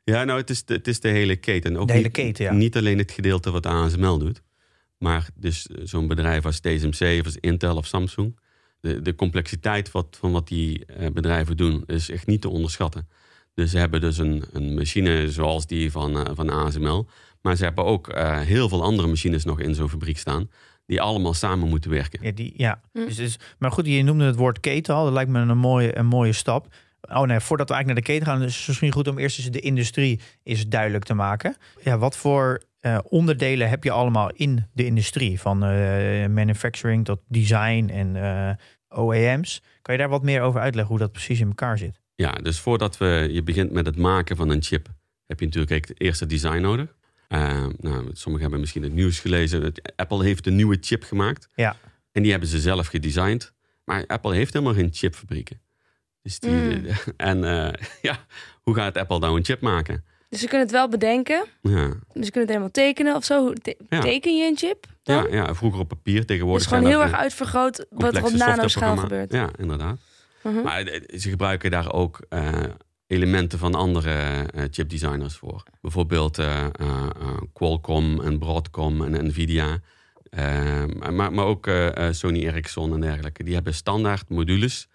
[0.04, 1.76] Ja, nou, het is de, het is de hele keten.
[1.76, 2.52] Ook De hele niet, keten, ja.
[2.52, 4.42] Niet alleen het gedeelte wat ASML doet.
[4.98, 8.38] Maar dus eh, zo'n bedrijf als TSMC of als Intel of Samsung.
[8.80, 13.08] De, de complexiteit wat, van wat die eh, bedrijven doen is echt niet te onderschatten.
[13.54, 17.06] Dus ze hebben dus een, een machine zoals die van, eh, van ASML.
[17.42, 20.50] Maar ze hebben ook eh, heel veel andere machines nog in zo'n fabriek staan.
[20.86, 22.18] Die allemaal samen moeten werken.
[22.22, 22.80] Ja, die, ja.
[22.92, 23.04] Hm.
[23.04, 25.04] Dus, dus, maar goed, je noemde het woord keten al.
[25.04, 26.74] Dat lijkt me een mooie, een mooie stap.
[27.00, 29.38] Oh nee, voordat we eigenlijk naar de keten gaan, is het misschien goed om eerst
[29.38, 31.56] eens de industrie is duidelijk te maken.
[31.82, 35.40] Ja, wat voor eh, onderdelen heb je allemaal in de industrie?
[35.40, 39.62] Van eh, manufacturing tot design en eh, OEM's.
[39.82, 42.00] Kan je daar wat meer over uitleggen hoe dat precies in elkaar zit?
[42.14, 44.88] Ja, dus voordat we, je begint met het maken van een chip,
[45.26, 46.96] heb je natuurlijk het eerste design nodig.
[47.28, 49.72] Uh, nou, sommigen hebben misschien het nieuws gelezen.
[49.96, 51.48] Apple heeft een nieuwe chip gemaakt.
[51.54, 51.76] Ja.
[52.12, 53.52] En die hebben ze zelf gedesigned.
[53.84, 55.60] Maar Apple heeft helemaal geen chipfabrieken.
[56.22, 56.86] Dus die, Mm.
[57.16, 57.38] En
[58.08, 58.26] ja,
[58.62, 60.04] hoe gaat Apple nou een chip maken?
[60.36, 61.44] Dus ze kunnen het wel bedenken.
[61.62, 61.96] Ja, Dus
[62.26, 63.42] ze kunnen het helemaal tekenen of zo.
[63.44, 64.00] Hoe te- Ja.
[64.00, 65.16] Teken je een chip dan?
[65.30, 68.16] ja, ja vroeger op papier, tegenwoordig dus gewoon zijn heel er, erg eh, uitvergroot wat
[68.16, 69.32] er op nanoschaal gebeurt.
[69.32, 69.98] Ja, inderdaad.
[70.42, 70.62] Mhm.
[70.62, 72.52] Maar eh, ze gebruiken daar ook eh,
[73.06, 75.62] elementen van andere eh, chipdesigners voor.
[75.80, 79.78] Bijvoorbeeld eh, eh, eh, Qualcomm en Broadcom en Nvidia.
[80.30, 83.42] Eh, maar, maar ook eh, eh, Sony Ericsson en dergelijke.
[83.44, 84.88] Die hebben standaard modules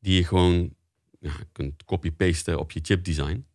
[0.00, 0.70] die je gewoon
[1.20, 3.46] ja, kunt copy-pasten op je chipdesign.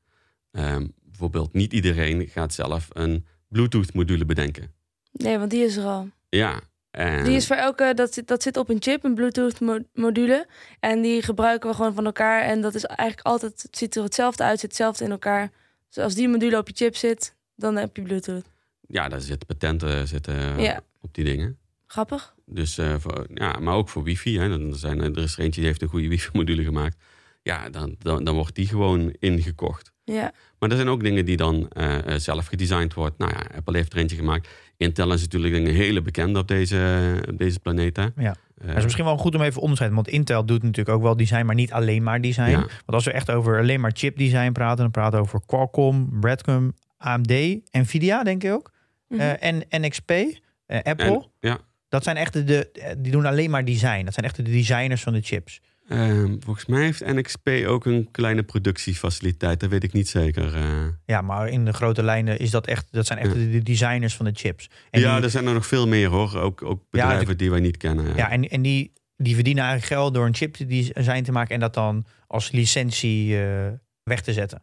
[0.51, 0.85] Ehm
[1.31, 4.71] bijvoorbeeld niet iedereen gaat zelf een Bluetooth module bedenken.
[5.11, 6.09] Nee, want die is er al.
[6.29, 6.61] Ja.
[6.91, 9.85] en- Die is voor elke, dat zit, dat zit op een chip, een Bluetooth mo-
[9.93, 10.47] module.
[10.79, 12.41] En die gebruiken we gewoon van elkaar.
[12.41, 15.51] En dat is eigenlijk altijd, het ziet er hetzelfde uit, zit hetzelfde in elkaar.
[15.89, 18.45] Dus als die module op je chip zit, dan heb je Bluetooth.
[18.87, 20.81] ja, daar zitten patenten zitten, Ja.
[21.01, 21.57] op die dingen.
[21.87, 22.33] Grappig.
[22.45, 24.39] Dus, eh, voor, ja, maar ook voor wifi.
[24.39, 24.49] Hè.
[24.49, 26.97] Dan zijn, er is er eentje die heeft een goede wifi-module gemaakt.
[27.41, 29.92] Ja, dan, dan, dan wordt die gewoon ingekocht.
[30.05, 30.31] Ja.
[30.59, 33.15] Maar er zijn ook dingen die dan eh, eh, zelf gedesigned worden.
[33.17, 34.47] Nou ja, Apple heeft er eentje gemaakt.
[34.77, 37.95] Intel is natuurlijk een hele bekende op deze, op deze planeet.
[37.97, 38.03] Hè.
[38.03, 38.11] Ja.
[38.15, 38.25] Eh,
[38.57, 39.93] Maar het is misschien wel goed om even onderscheid.
[39.93, 42.49] Want Intel doet natuurlijk ook wel design, maar niet alleen maar design.
[42.49, 42.59] Ja.
[42.59, 46.19] Want als we echt over alleen maar chip design praten, dan praten we over Qualcomm,
[46.19, 47.33] Broadcom, AMD,
[47.71, 48.71] Nvidia denk ik ook.
[49.07, 49.21] Mhm.
[49.21, 51.05] Eh, en NXP, eh, Apple.
[51.05, 51.57] en, ja,
[51.89, 54.03] Dat zijn echt de, de, die doen alleen maar design.
[54.05, 55.61] Dat zijn echt de designers van de chips.
[55.89, 59.59] Ehm, volgens mij heeft NXP ook een kleine productiefaciliteit.
[59.59, 60.55] Dat weet ik niet zeker.
[60.55, 60.87] eh.
[61.05, 64.15] Ja, maar in de grote lijnen is dat echt, dat zijn echt de, de designers
[64.15, 64.69] van de chips.
[64.89, 66.37] En ja, die, er zijn er nog veel meer hoor.
[66.37, 68.15] Ook, ook bedrijven die wij niet kennen.
[68.15, 71.53] ja, en, en die, die verdienen eigenlijk geld door een chip te design te maken
[71.53, 73.67] en dat dan als licentie eh,
[74.03, 74.61] weg te zetten.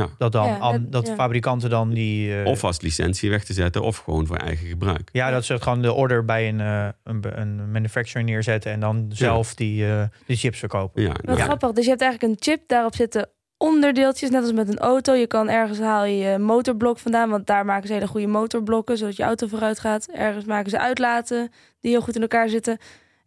[0.00, 0.08] Ja.
[0.18, 1.14] Dat, dan, Ja, dat- dat ja.
[1.14, 2.40] fabrikanten dan die.
[2.40, 5.08] eh, Of als licentie weg te zetten, of gewoon voor eigen gebruik.
[5.12, 9.06] Ja, dat ze gewoon de order bij een, eh, een, een manufacturer neerzetten en dan
[9.12, 11.02] zelf die, eh die chips verkopen.
[11.02, 11.34] Ja, Ja.
[11.34, 11.72] grappig.
[11.72, 15.12] Dus je hebt eigenlijk een chip, daarop zitten onderdeeltjes, net als met een auto.
[15.12, 18.98] Je kan ergens haal je je motorblok vandaan, want daar maken ze hele goede motorblokken,
[18.98, 20.08] zodat je auto vooruit gaat.
[20.12, 22.78] Ergens maken ze uitlaten die heel goed in elkaar zitten.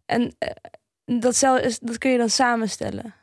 [0.06, 0.36] En
[1.06, 3.14] dat, zel- is- dat kun je dan samenstellen.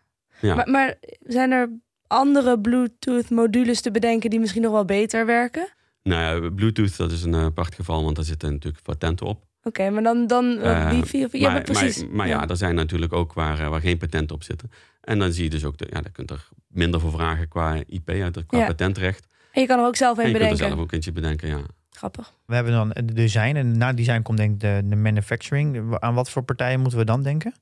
[0.41, 0.55] Ja.
[0.55, 1.71] Maar, maar zijn er
[2.07, 5.69] andere Bluetooth-modules te bedenken die misschien nog wel beter werken?
[6.03, 9.45] Nou ja, Bluetooth, dat is een eh, apart geval, want daar zitten natuurlijk patenten op.
[9.63, 11.33] Oké, maar dan, dan Eh, wifi of...
[11.33, 11.99] Ja, maar precies.
[12.07, 14.71] Maar, maar ja, er zijn natuurlijk ook waar, eh, waar geen patenten op zitten.
[15.01, 17.77] En dan zie je dus ook, de, ja, daar kunt er minder voor vragen qua
[17.87, 18.67] IP, uit, qua Ja.
[18.67, 19.27] patentrecht.
[19.53, 20.77] En je kan er ook zelf En een je kunt er bedenken.
[20.77, 21.61] zelf ook eentje bedenken, ja.
[21.91, 22.35] Grappig.
[22.47, 25.97] We hebben dan het design en na design komt denk ik de, de manufacturing.
[25.99, 27.55] Aan wat voor partijen moeten we dan denken?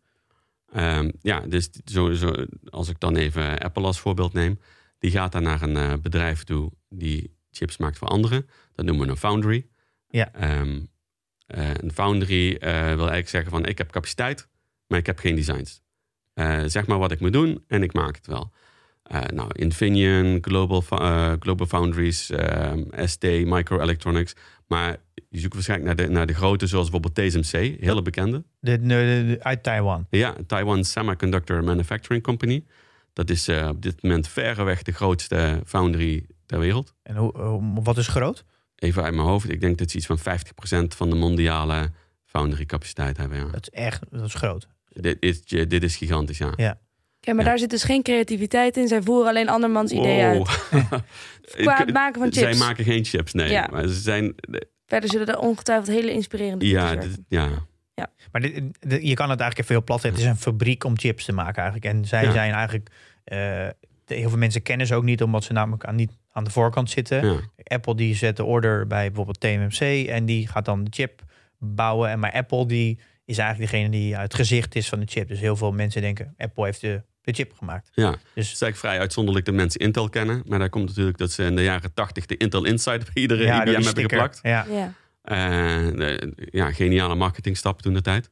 [0.72, 2.32] Ehm, ja, dus zo, zo,
[2.70, 4.58] als ik dan even Apple als voorbeeld neem.
[4.98, 8.48] Die gaat dan naar een eh, bedrijf toe die chips maakt voor anderen.
[8.74, 9.66] Dat noemen we een foundry.
[10.08, 10.32] Ja.
[10.32, 10.80] Ehm,
[11.46, 14.48] eh, een foundry eh, wil eigenlijk zeggen van ik heb capaciteit,
[14.86, 15.80] maar ik heb geen designs.
[16.66, 18.52] Zeg maar wat ik moet doen en ik maak het wel.
[19.34, 20.80] Nou, Infineon, Global,
[21.38, 24.34] Global Foundries, ehm, ST, Microelectronics.
[24.66, 24.96] Maar
[25.28, 28.42] je zoekt waarschijnlijk naar de, naar de grote, zoals bijvoorbeeld TSMC, hele bekende.
[28.60, 30.06] De, de, de- uit Taiwan.
[30.10, 32.64] Ja, Taiwan Semiconductor Manufacturing Company.
[33.12, 36.94] Dat is eh, op dit moment verreweg de grootste foundry ter wereld.
[37.02, 38.44] En hoe, hoe- wat is groot?
[38.76, 40.22] Even uit mijn hoofd, ik denk dat ze iets van 50%
[40.96, 41.90] van de mondiale
[42.24, 43.38] foundry capaciteit hebben.
[43.38, 43.44] Ja.
[43.50, 44.66] Dat is echt dat is groot.
[44.88, 46.52] Dit, is, dit is gigantisch, ja.
[46.56, 46.78] Ja.
[47.24, 47.50] Ja, maar Ja.
[47.50, 48.88] daar zit dus geen creativiteit in.
[48.88, 50.48] Zij voeren alleen andermans ideeën uit.
[51.56, 52.58] Qua het maken van Zij chips.
[52.58, 53.50] maken geen chips, nee.
[53.50, 53.68] Ja.
[53.70, 54.34] Maar ze zijn,
[54.86, 57.66] Verder zullen er ongetwijfeld hele inspirerende ja, dit- werken.
[57.94, 60.20] ja, Maar dit, dit- je kan het eigenlijk veel plat zetten.
[60.20, 61.94] Het is een fabriek om chips te maken eigenlijk.
[61.94, 62.32] En zij Ja.
[62.32, 62.90] zijn eigenlijk...
[63.24, 63.36] eh,
[64.04, 66.50] de- heel veel mensen kennen ze ook niet, omdat ze namelijk aan, niet aan de
[66.50, 67.26] voorkant zitten.
[67.26, 67.40] ja.
[67.64, 71.22] Apple die zet de order bij bijvoorbeeld TMMC en die gaat dan de chip
[71.58, 72.10] bouwen.
[72.10, 75.28] En maar Apple die is eigenlijk degene die het gezicht is van de chip.
[75.28, 77.90] Dus heel veel mensen denken, Apple heeft de, de chip gemaakt.
[77.94, 80.42] Ja, het Dus is eigenlijk vrij uitzonderlijk dat mensen Intel kennen.
[80.46, 83.40] Maar daar komt natuurlijk dat ze in de jaren 80 de Intel Insight bij iedere
[83.44, 84.02] door IBM hebben sticker.
[84.10, 84.38] geplakt.
[84.42, 84.66] Ja.
[84.70, 84.92] Ja.
[85.22, 85.36] Eh,
[85.96, 88.30] de- ja, geniale marketingstap toen de tijd.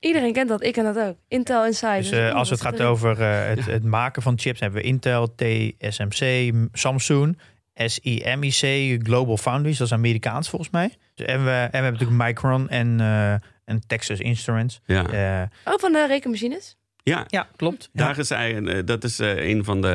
[0.00, 1.16] Iedereen kent dat, ik ken dat ook.
[1.28, 1.96] Intel Inside.
[1.96, 5.34] Dus eh, als het gaat over eh, het, het maken van chips, hebben we Intel,
[5.34, 7.38] TSMC, Samsung,
[7.74, 10.94] SIMIC, Global Foundries, dat is Amerikaans volgens mij.
[11.14, 13.32] Dus, en, we, en we hebben natuurlijk Micron en, eh,
[13.64, 14.80] en Texas Instruments.
[14.86, 16.76] Ja, Eh, Oh, van de rekenmachines?
[17.08, 17.88] Ja ja, klopt.
[17.92, 18.04] Ja.
[18.04, 19.88] daar is eigenlijk, eh, dat is eh, een van de,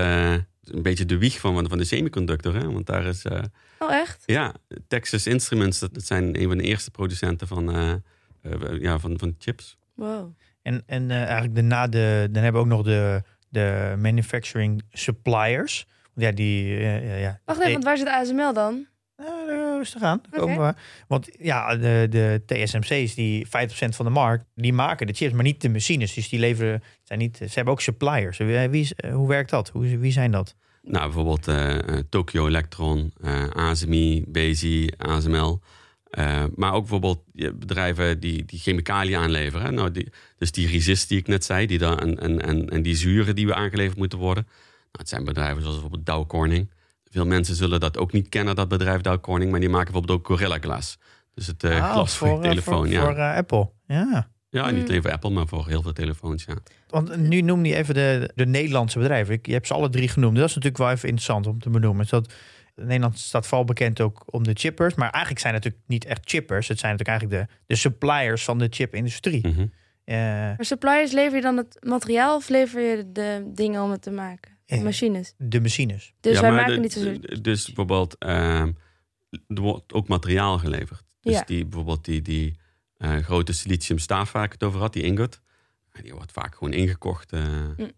[0.63, 2.56] een beetje de wieg van, van de semiconductor.
[2.56, 2.71] Hè?
[2.71, 3.43] Want daar is, eh,
[3.80, 4.23] Oh, echt?
[4.26, 4.54] ja,
[4.88, 7.63] Texas Instruments, dat dat zijn een van de eerste producenten van,
[8.80, 9.78] ja, van, van chips.
[9.95, 10.34] Wow.
[10.63, 15.88] En, en eh, eigenlijk daarna de, dan hebben we ook nog de, de manufacturing suppliers.
[16.15, 16.67] Ja, die...
[16.67, 17.39] ja, ja.
[17.45, 18.88] Wacht even, want waar zit ASML dan?
[19.17, 20.21] Nou, eh, rustig aan.
[20.32, 20.73] Komen we.
[21.08, 23.49] Want ja, de, de TSMC's, die 50%
[23.89, 26.13] van de markt, die maken de chips, maar niet de machines.
[26.13, 28.38] Dus die leveren, zijn niet, ze hebben ook suppliers.
[28.38, 29.69] Wie, is- eh, hoe werkt dat?
[29.69, 30.56] Hoe, wie zijn dat?
[30.82, 35.60] Nou, bijvoorbeeld eh, eh, Tokyo Electron, eh ASMI, BZ, ASML.
[36.10, 37.19] Eh, maar ook bijvoorbeeld
[37.54, 39.65] bedrijven die, die chemicaliën aanleveren.
[39.65, 39.71] hè.
[39.71, 42.82] Nou, die, dus die resist die ik net zei, die dan, en, en, en, en
[42.82, 44.43] die zuren die we aangeleverd moeten worden.
[44.43, 44.58] Nou,
[44.97, 46.69] het zijn bedrijven zoals bijvoorbeeld Dow Corning.
[47.13, 49.52] Veel mensen zullen dat ook niet kennen, dat bedrijf Dow Corning.
[49.52, 50.97] Maar die maken bijvoorbeeld ook Gorilla Glass.
[51.34, 52.76] Dus het eh, Ah, glas voor, je eh, telefoon.
[52.78, 53.69] Voor, ja, voor, eh, Apple.
[53.88, 54.30] Ja.
[54.49, 54.88] ja niet Mm.
[54.88, 56.43] alleen voor Apple, maar voor heel veel telefoons.
[56.43, 56.54] Ja.
[56.88, 59.34] Want nu noem je even de, de Nederlandse bedrijven.
[59.34, 60.36] Ik, je hebt ze alle drie genoemd.
[60.36, 62.06] Dat is natuurlijk wel even interessant om te benoemen.
[62.10, 62.34] Dat,
[62.76, 64.95] Nederland staat vooral bekend ook om de chippers.
[64.95, 66.67] Maar eigenlijk zijn het natuurlijk niet echt chippers.
[66.67, 69.47] Het zijn natuurlijk eigenlijk de, de suppliers van de chipindustrie.
[69.47, 69.65] Mhm.
[70.04, 74.02] Eh, Maar suppliers, lever je dan het materiaal of lever je de dingen om het
[74.02, 74.52] te maken?
[74.65, 75.34] De machines.
[75.38, 76.13] de machines.
[76.19, 77.19] Dus Ja, wij maken de- niet zo...
[77.19, 78.71] de- Dus bijvoorbeeld, ehm,
[79.47, 81.04] er wordt ook materiaal geleverd.
[81.21, 81.43] Dus Ja.
[81.45, 82.56] die, bijvoorbeeld die, die
[82.97, 85.41] eh, grote siliciumstaaf waar ik het over had, die ingot.
[86.02, 87.43] Die wordt vaak gewoon ingekocht eh,
[87.78, 87.91] Mm.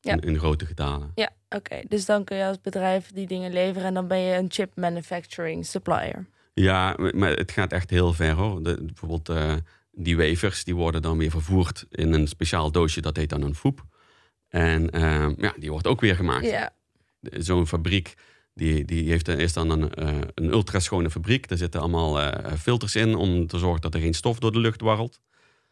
[0.00, 0.12] Ja.
[0.12, 1.12] in, in grote getalen.
[1.14, 1.80] Ja, oké.
[1.88, 4.76] Dus dan kun je als bedrijf die dingen leveren en dan ben je een chip
[4.76, 6.26] manufacturing supplier.
[6.54, 8.62] Ja, maar- het gaat echt heel ver hoor.
[8.62, 9.54] De, bijvoorbeeld eh,
[9.92, 13.00] die wafers, die worden dan weer vervoerd in een speciaal doosje.
[13.00, 13.84] Dat heet dan een foep.
[14.48, 16.44] En ehm, ja, die wordt ook weer gemaakt.
[16.46, 16.70] Ja.
[17.20, 18.14] zo'n fabriek,
[18.54, 21.48] die, die heeft, is dan een, eh een ultraschone fabriek.
[21.48, 24.58] Daar zitten allemaal eh, filters in om te zorgen dat er geen stof door de
[24.60, 25.20] lucht warrelt.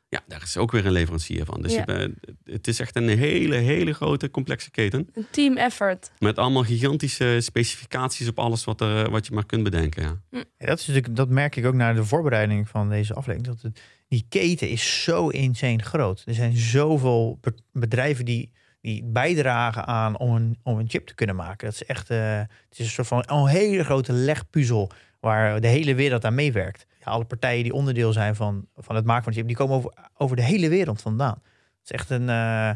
[0.08, 1.62] Ja, daar is ook weer een leverancier van.
[1.62, 1.78] Dus Ja.
[1.78, 5.08] je bent- het is echt een hele, hele grote, complexe keten.
[5.14, 6.10] Een team effort.
[6.18, 10.02] Met allemaal gigantische specificaties op alles wat, er, wat je maar kunt bedenken.
[10.02, 10.20] Ja.
[10.30, 13.46] Ja, dat, is natuurlijk, dat merk ik ook naar de voorbereiding van deze aflevering.
[13.54, 16.22] Dat het, die keten is zo insane groot.
[16.26, 18.50] Er zijn zoveel be- bedrijven die,
[18.84, 21.66] die bijdragen aan om een, om een chip te kunnen maken.
[21.66, 25.66] Dat is echt eh, het is een soort van een hele grote legpuzzel waar de
[25.66, 26.86] hele wereld aan meewerkt.
[27.04, 29.76] Ja, alle partijen die onderdeel zijn van, van het maken van een chip, die komen
[29.76, 31.38] over, over de hele wereld vandaan.
[31.42, 32.70] Het is echt een, eh,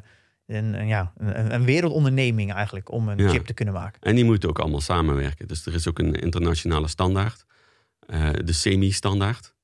[0.46, 3.28] een, een, ja, een, een wereldonderneming eigenlijk om een Ja.
[3.28, 4.00] chip te kunnen maken.
[4.02, 5.48] En die moeten ook allemaal samenwerken.
[5.48, 7.44] Dus er is ook een internationale standaard.
[8.06, 9.54] eh, de semi-standaard.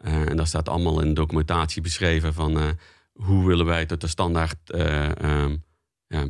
[0.00, 2.76] En daar staat allemaal in documentatie beschreven van
[3.12, 5.56] hoe willen wij tot de standaard eh, ehm,
[6.12, 6.26] ja,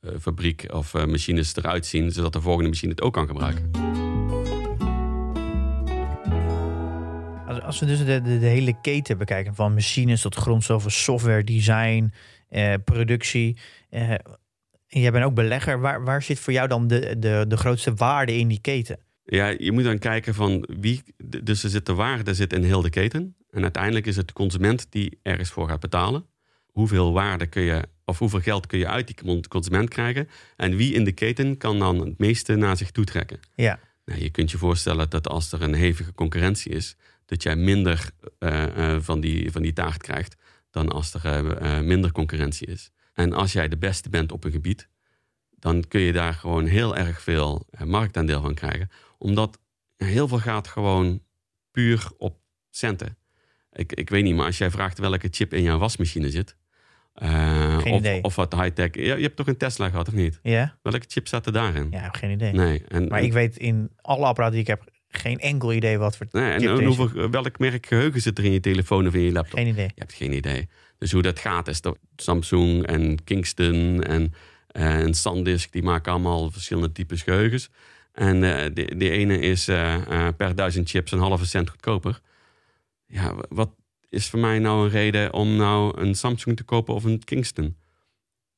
[0.00, 3.70] eh, fabriek of eh, machines eruit zien, zodat de volgende machine het ook kan gebruiken.
[7.62, 12.12] Als, we dus de, de, de hele keten bekijken, van machines tot grondstoffen, software, design,
[12.48, 13.58] eh, productie.
[13.90, 14.10] eh,
[14.86, 15.80] en jij bent ook belegger.
[15.80, 18.98] Waar, waar zit voor jou dan de, de, de grootste waarde in die keten?
[19.24, 21.02] Ja, je moet dan kijken van wie.
[21.42, 23.36] Dus er zit de waarde zit in heel de keten.
[23.50, 26.26] En uiteindelijk is het de consument die ergens voor gaat betalen.
[26.66, 30.28] Hoeveel waarde kun je, of hoeveel geld kun je uit die consument krijgen?
[30.56, 33.40] En wie in de keten kan dan het meeste naar zich toe trekken?
[33.54, 37.56] Ja, Nou, je kunt je voorstellen dat als er een hevige concurrentie is, dat jij
[37.56, 40.36] minder eh, eh, van, die, van die taart krijgt
[40.70, 42.90] dan als er eh, minder concurrentie is.
[43.12, 44.88] En als jij de beste bent op een gebied,
[45.50, 48.90] dan kun je daar gewoon heel erg veel marktaandeel van krijgen.
[49.18, 49.58] Omdat
[49.96, 51.22] heel veel gaat gewoon
[51.70, 52.38] puur op
[52.70, 53.18] centen.
[53.72, 56.56] Ik, ik weet niet, maar als jij vraagt welke chip in jouw wasmachine zit.
[57.16, 58.22] Eh, Geen of, idee.
[58.22, 58.88] of wat high-tech.
[58.92, 60.38] Ja, je hebt toch een Tesla gehad, of niet?
[60.42, 60.76] ja?
[60.82, 61.86] Welke chip zat er daarin?
[61.90, 62.52] Ja, ik heb geen idee.
[62.52, 62.82] Nee.
[62.88, 66.26] En, Maar ik weet in alle apparaten die ik heb geen enkel idee wat voor
[66.30, 69.32] Nee, en, en hoeveel, welk merk geheugen zit er in je telefoon of in je
[69.32, 69.58] laptop?
[69.58, 69.84] Geen idee.
[69.84, 70.68] Je hebt geen idee.
[70.98, 74.32] Dus hoe dat gaat is dat Samsung en Kingston en,
[74.68, 77.70] en SanDisk, die maken allemaal verschillende types geheugens.
[78.12, 82.20] En eh de, de ene is eh, per duizend chips een halve cent goedkoper.
[83.06, 83.70] Ja, wat
[84.08, 87.76] is voor mij nou een reden om nou een Samsung te kopen of een Kingston?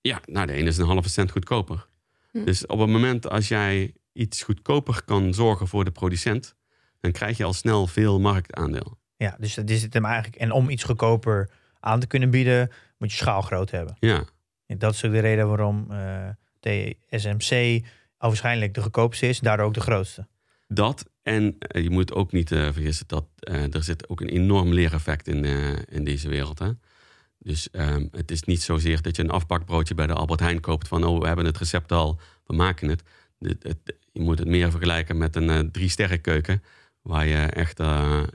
[0.01, 1.87] Ja, nou de ene is een halve cent goedkoper.
[2.31, 2.45] Hm.
[2.45, 6.55] Dus op het moment als jij iets goedkoper kan zorgen voor de producent,
[7.01, 8.99] dan krijg je al snel veel marktaandeel.
[9.17, 10.37] Ja, dus dat is het hem eigenlijk.
[10.37, 13.97] En om iets goedkoper aan te kunnen bieden, moet je schaalgroot hebben.
[14.01, 14.25] Ja,
[14.67, 16.29] En dat is ook de reden waarom eh
[16.61, 17.85] TSMC
[18.19, 20.27] waarschijnlijk de goedkoopste is, daardoor ook de grootste.
[20.69, 21.11] dat.
[21.29, 24.73] En eh, je moet ook niet eh, vergissen dat eh, er zit ook een enorm
[24.73, 25.45] leereffect in,
[25.89, 26.59] in deze wereld.
[26.59, 26.71] Hè?
[27.39, 30.89] Dus ehm, het is niet zozeer dat je een afbakbroodje bij de Albert Heijn koopt
[30.89, 33.03] van oh, we hebben het recept al, we maken het.
[33.39, 36.63] Het- je moet het meer vergelijken met een drie sterren keuken.
[37.03, 37.81] Waar je echt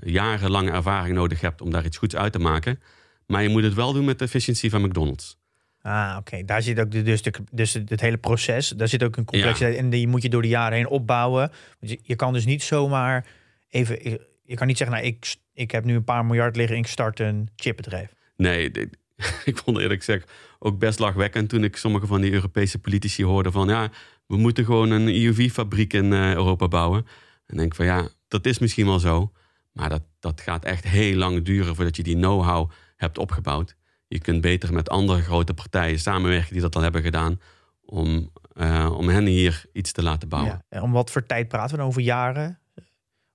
[0.03, 2.79] jarenlange ervaring nodig hebt om daar iets goeds uit te maken.
[3.27, 5.38] Maar je moet het wel doen met de efficiëntie van McDonald's.
[5.84, 6.43] Ah, oké.
[6.46, 9.78] Daar zit ook de, dus, de, dus het hele proces, daar zit ook een complexiteit
[9.78, 11.52] en die moet je door de jaren heen opbouwen.
[11.80, 13.26] Je, kan dus niet zomaar
[13.69, 16.88] even, je, kan niet zeggen, nou, ik, ik heb nu een paar miljard liggen, ik
[16.88, 18.13] start een chipbedrijf.
[18.36, 18.72] Nee,
[19.46, 23.52] ik vond eerlijk gezegd ook best lachwekkend toen ik sommige van die Europese politici hoorde
[23.52, 23.89] van ja,
[24.28, 27.06] we moeten gewoon een EUV-fabriek in eh, Europa bouwen.
[27.46, 29.32] En denk van ja, dat is misschien wel zo,
[29.72, 33.76] maar dat, dat gaat echt heel lang duren voordat je die know-how hebt opgebouwd.
[34.13, 37.39] Je kunt beter met andere grote partijen samenwerken die dat al hebben gedaan
[37.86, 40.52] om, eh, om hen hier iets te laten bouwen.
[40.52, 40.78] Ja.
[40.78, 42.60] En om wat voor tijd praten we dan over jaren?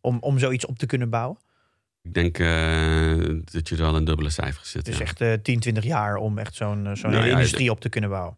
[0.00, 1.38] Om, om zoiets op te kunnen bouwen?
[2.02, 2.46] Ik denk eh,
[3.44, 4.84] dat je er wel een dubbele cijfer zit.
[4.84, 5.00] Dus ja.
[5.02, 7.88] echt eh 10, 20 jaar om echt zo'n eh, zo'n Nou ja, industrie op te
[7.88, 8.36] kunnen bouwen.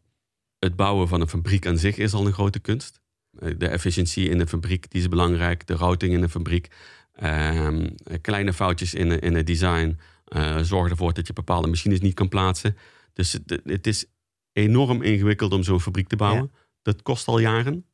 [0.58, 3.00] het bouwen van een fabriek aan zich is al een grote kunst.
[3.38, 5.66] Eh, De efficiëntie in de fabriek die is belangrijk.
[5.66, 6.68] De routing in de fabriek.
[7.14, 7.88] Ehm,
[8.20, 9.98] kleine foutjes in, in het design
[10.30, 12.76] eh, zorgen ervoor dat je bepaalde machines niet kan plaatsen.
[13.12, 14.06] Dus het, het is
[14.52, 16.52] enorm ingewikkeld om zo'n fabriek te bouwen.
[16.82, 17.84] Dat kost al jaren.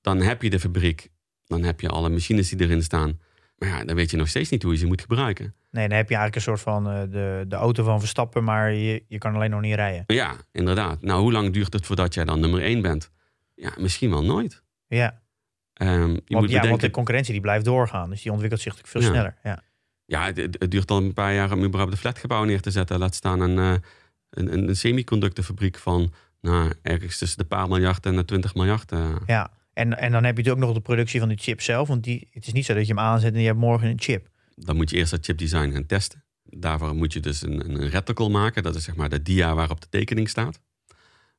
[0.00, 1.10] Dan heb je de fabriek.
[1.46, 3.18] Dan heb je alle machines die erin staan.
[3.58, 5.54] Maar ja, dan weet je nog steeds niet hoe je ze moet gebruiken.
[5.70, 8.72] Nee, dan heb je eigenlijk een soort van eh, de, de auto van Verstappen, maar
[8.72, 10.04] je, je kan alleen nog niet rijden.
[10.06, 11.02] Ja, inderdaad.
[11.02, 13.10] Nou, hoe lang duurt het voordat jij dan nummer één bent?
[13.54, 14.62] Ja, misschien wel nooit.
[14.86, 15.20] Ja,
[15.74, 18.10] Ehm, je want, moet ja want bedenken, de concurrentie die blijft doorgaan.
[18.10, 19.20] Dus die ontwikkelt zich natuurlijk veel Ja.
[19.20, 19.38] sneller.
[19.54, 19.62] Ja.
[20.10, 22.98] Ja, het, het duurt al een paar jaar om überhaupt een flatgebouw neer te zetten.
[22.98, 23.80] Laat staan een, eh,
[24.30, 28.92] een, een, een semiconductorfabriek van nou, ergens tussen de paar miljard en de 20 miljard.
[28.92, 29.16] eh.
[29.26, 29.52] ja.
[29.72, 31.88] En, en dan heb je het ook nog de productie van de chip zelf.
[31.88, 34.00] Want die, het is niet zo dat je hem aanzet en je hebt morgen een
[34.00, 34.28] chip.
[34.54, 36.24] Dan moet je eerst dat chipdesign gaan testen.
[36.42, 38.62] Daarvoor moet je dus een, een reticle maken.
[38.62, 40.60] Dat is zeg maar de dia waarop de tekening staat.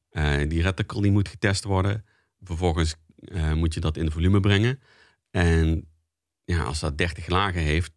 [0.09, 2.05] Eh, die reticle die moet getest worden.
[2.41, 2.95] Vervolgens
[3.55, 4.79] moet je dat in volume brengen.
[5.31, 5.87] En
[6.43, 7.91] ja, als dat 30 lagen heeft,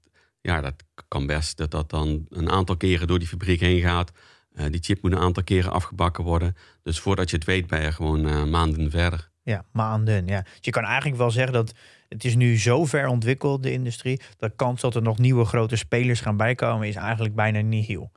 [0.46, 0.74] ja, dat
[1.08, 4.12] kan best dat dat dan een aantal keren door die fabriek heen gaat.
[4.52, 6.56] Eh, die chip moet een aantal keren afgebakken worden.
[6.82, 9.30] Dus voordat je het weet, ben je gewoon eh, maanden verder.
[9.42, 10.26] Ja, maanden.
[10.26, 10.40] Ja.
[10.40, 11.72] Dus je kan eigenlijk wel zeggen dat
[12.08, 14.20] het is nu zo ver ontwikkeld, de industrie.
[14.36, 18.12] Dat de kans dat er nog nieuwe grote spelers gaan bijkomen is eigenlijk bijna nihil.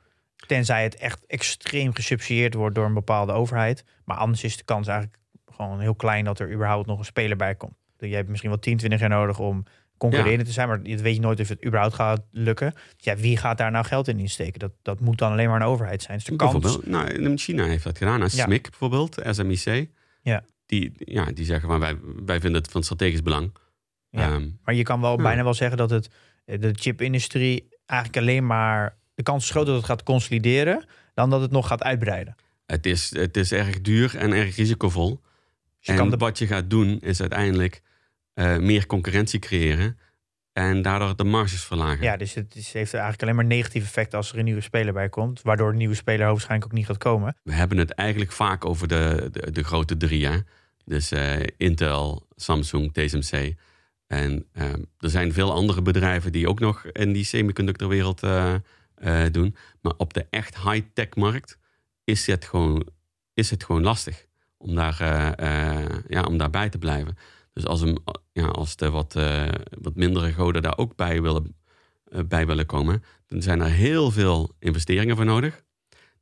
[0.46, 3.84] Tenzij het echt extreem gesubsidieerd wordt door een bepaalde overheid.
[4.04, 5.18] Maar anders is de kans eigenlijk
[5.52, 7.76] gewoon heel klein dat er überhaupt nog een speler bij komt.
[7.98, 9.64] Je hebt misschien wel 10, 20 jaar nodig om
[9.98, 10.68] concurrerend te zijn.
[10.68, 12.74] Maar je weet je nooit of het überhaupt gaat lukken.
[12.96, 14.58] Ja, wie gaat daar nou geld in insteken?
[14.58, 16.16] Dat, dat moet dan alleen maar een overheid zijn.
[16.18, 16.78] Dus de kans...
[16.84, 18.18] Nou, in China heeft dat gedaan.
[18.18, 18.44] Nou, Ja.
[18.44, 19.88] SMIC bijvoorbeeld, SMIC.
[20.22, 20.44] Ja.
[20.66, 23.52] Die, ja, die zeggen van wij, wij vinden het van strategisch belang.
[24.10, 24.20] Ja.
[24.32, 25.22] Ehm, Maar je kan wel Ja.
[25.22, 26.10] bijna wel zeggen dat het,
[26.44, 28.96] de chipindustrie eigenlijk alleen maar...
[29.14, 30.84] De kans is groot dat het gaat consolideren
[31.14, 32.34] dan dat het nog gaat uitbreiden.
[32.66, 35.20] het, is, het is erg duur en erg risicovol.
[35.80, 37.82] Dus en de, wat je gaat doen is uiteindelijk
[38.60, 39.98] meer concurrentie creëren.
[40.52, 42.02] En daardoor de marges verlagen.
[42.02, 44.92] ja, dus het is, heeft eigenlijk alleen maar negatief effect als er een nieuwe speler
[44.92, 45.42] bij komt.
[45.42, 47.36] Waardoor de nieuwe speler waarschijnlijk ook niet gaat komen.
[47.42, 50.26] We hebben het eigenlijk vaak over de, de, de grote drie.
[50.26, 50.38] Hè?
[50.84, 53.54] Dus eh, Intel, Samsung, TSMC.
[54.06, 58.54] En ehm, er zijn veel andere bedrijven die ook nog in die semiconductorwereld eh,
[58.94, 59.56] eh, doen.
[59.80, 61.58] Maar op de echt high-tech markt
[62.04, 62.86] is het gewoon,
[63.34, 67.16] is het gewoon lastig om, daar, eh, eh, ja, om daarbij te blijven.
[67.58, 67.98] Dus als, een,
[68.32, 69.48] ja, als de wat, eh,
[69.80, 71.56] wat mindere goden daar ook bij willen,
[72.04, 75.64] eh, bij willen komen, dan zijn er heel veel investeringen voor nodig.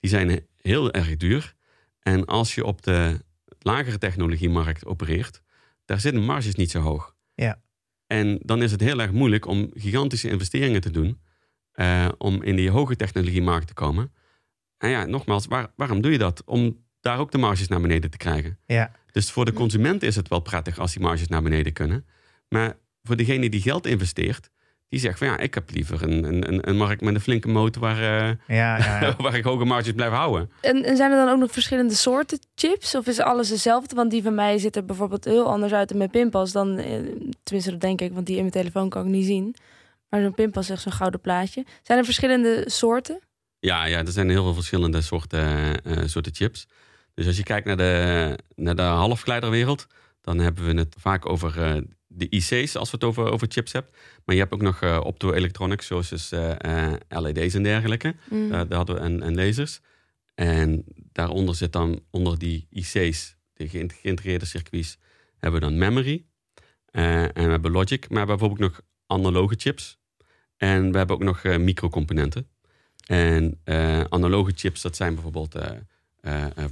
[0.00, 1.54] Die zijn heel erg duur.
[2.00, 3.20] En als je op de
[3.58, 5.42] lagere technologiemarkt opereert,
[5.84, 7.14] daar zitten marges niet zo hoog.
[7.34, 7.60] Ja.
[8.06, 11.20] En dan is het heel erg moeilijk om gigantische investeringen te doen
[11.72, 14.12] eh, om in die hoge technologiemarkt te komen.
[14.78, 16.42] En ja, nogmaals, waar- waarom doe je dat?
[16.44, 18.58] Om daar ook de marges naar beneden te krijgen.
[18.66, 22.06] Ja, Dus voor de consument is het wel prettig als die marges naar beneden kunnen.
[22.48, 24.50] Maar voor degene die geld investeert,
[24.88, 27.48] die zegt van ja, ik heb liever een, een, een- een markt met een flinke
[27.48, 29.16] motor waar, eh, ja, ja, ja.
[29.22, 30.50] waar ik hoge marges blijf houden.
[30.60, 32.94] En, en zijn er dan ook nog verschillende soorten chips?
[32.94, 33.94] Of is alles hetzelfde?
[33.94, 36.78] Want die van mij ziet er bijvoorbeeld heel anders uit met pinpas dan...
[36.78, 36.98] eh,
[37.42, 39.54] Tenminste, dat denk ik, want die in mijn telefoon kan ik niet zien.
[40.08, 41.64] Maar zo'n pinpas is echt zo'n gouden plaatje.
[41.82, 43.18] Zijn er verschillende soorten?
[43.58, 46.66] Ja, ja, er zijn heel veel verschillende soorten, eh, soorten chips.
[47.16, 49.86] Dus als je kijkt naar de, naar de halfgeleiderwereld,
[50.20, 53.72] dan hebben we het vaak over eh, de IC's als we het over, over chips
[53.72, 53.92] hebben.
[54.24, 56.30] Maar je hebt ook nog uh, optoelectronics, zoals dus,
[57.08, 58.14] LED's en dergelijke.
[58.30, 58.50] Mm.
[58.50, 59.80] daar hadden we en, en lasers.
[60.34, 64.98] En daaronder zit dan, onder die IC's, de geïntegreerde circuits,
[65.38, 66.24] hebben we dan memory.
[66.90, 68.00] en we hebben logic.
[68.00, 69.98] Maar we hebben bijvoorbeeld nog analoge chips.
[70.56, 72.48] En we hebben ook nog microcomponenten.
[73.06, 73.60] En
[74.08, 75.54] analoge chips, dat zijn bijvoorbeeld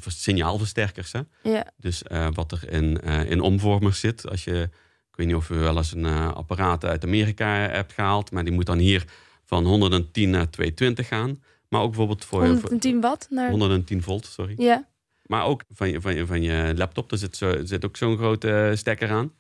[0.07, 1.13] signaalversterkers.
[1.13, 1.21] Hè?
[1.43, 1.67] Ja.
[1.77, 4.29] Dus uh, wat er in, in omvormers zit.
[4.29, 4.63] Als je,
[5.11, 8.53] ik weet niet of u wel eens een apparaat uit Amerika hebt gehaald, maar die
[8.53, 9.05] moet dan hier
[9.45, 11.43] van 110 naar 220 gaan.
[11.69, 14.55] Maar ook bijvoorbeeld voor 110 watt naar 110 volt, sorry.
[14.57, 14.89] Ja.
[15.27, 18.17] Maar ook van je, van je, van je laptop, daar zit, zo, zit ook zo'n
[18.17, 19.33] grote stekker aan.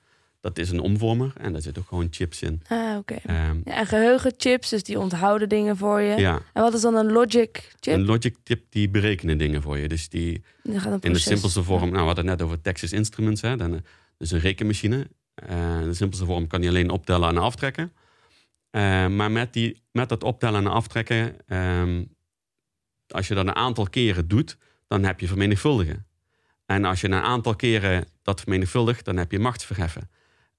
[0.44, 2.62] Dat is een omvormer en daar zitten ook gewoon chips in.
[2.68, 3.14] Ah, oké.
[3.14, 6.16] Um, ja, en geheugenchips, dus die onthouden dingen voor je.
[6.16, 6.40] Ja.
[6.52, 7.94] En wat is dan een logic chip?
[7.94, 9.88] Een logic chip die berekenen dingen voor je.
[9.88, 10.42] Dus die
[11.00, 13.80] in de simpelste vorm, nou we hadden het net over Texas Instruments, hè, dan, eh,
[14.18, 15.06] dus een rekenmachine.
[15.50, 17.92] Uh, in de simpelste vorm kan die alleen optellen en aftrekken.
[18.70, 22.14] Uh, maar met, die, met dat optellen en aftrekken, um,
[23.08, 26.06] als je dat een aantal keren doet, dan heb je vermenigvuldigen.
[26.66, 30.08] En als je een aantal keren dat vermenigvuldigt, dan heb je machtsverheffen.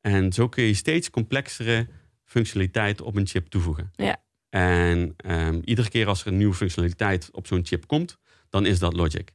[0.05, 1.87] En zo kun je steeds complexere
[2.23, 3.91] functionaliteit op een chip toevoegen.
[3.95, 4.23] Ja.
[4.49, 8.17] En um, iedere keer als er een nieuwe functionaliteit op zo'n chip komt,
[8.49, 9.31] dan is dat logic.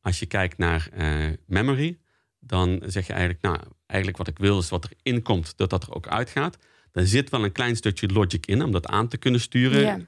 [0.00, 1.98] Als je kijkt naar uh, memory,
[2.38, 5.82] dan zeg je eigenlijk, nou, eigenlijk wat ik wil is wat erin komt, dat dat
[5.82, 6.58] er ook uitgaat.
[6.92, 9.80] Er zit wel een klein stukje logic in om dat aan te kunnen sturen.
[9.80, 9.98] Ja.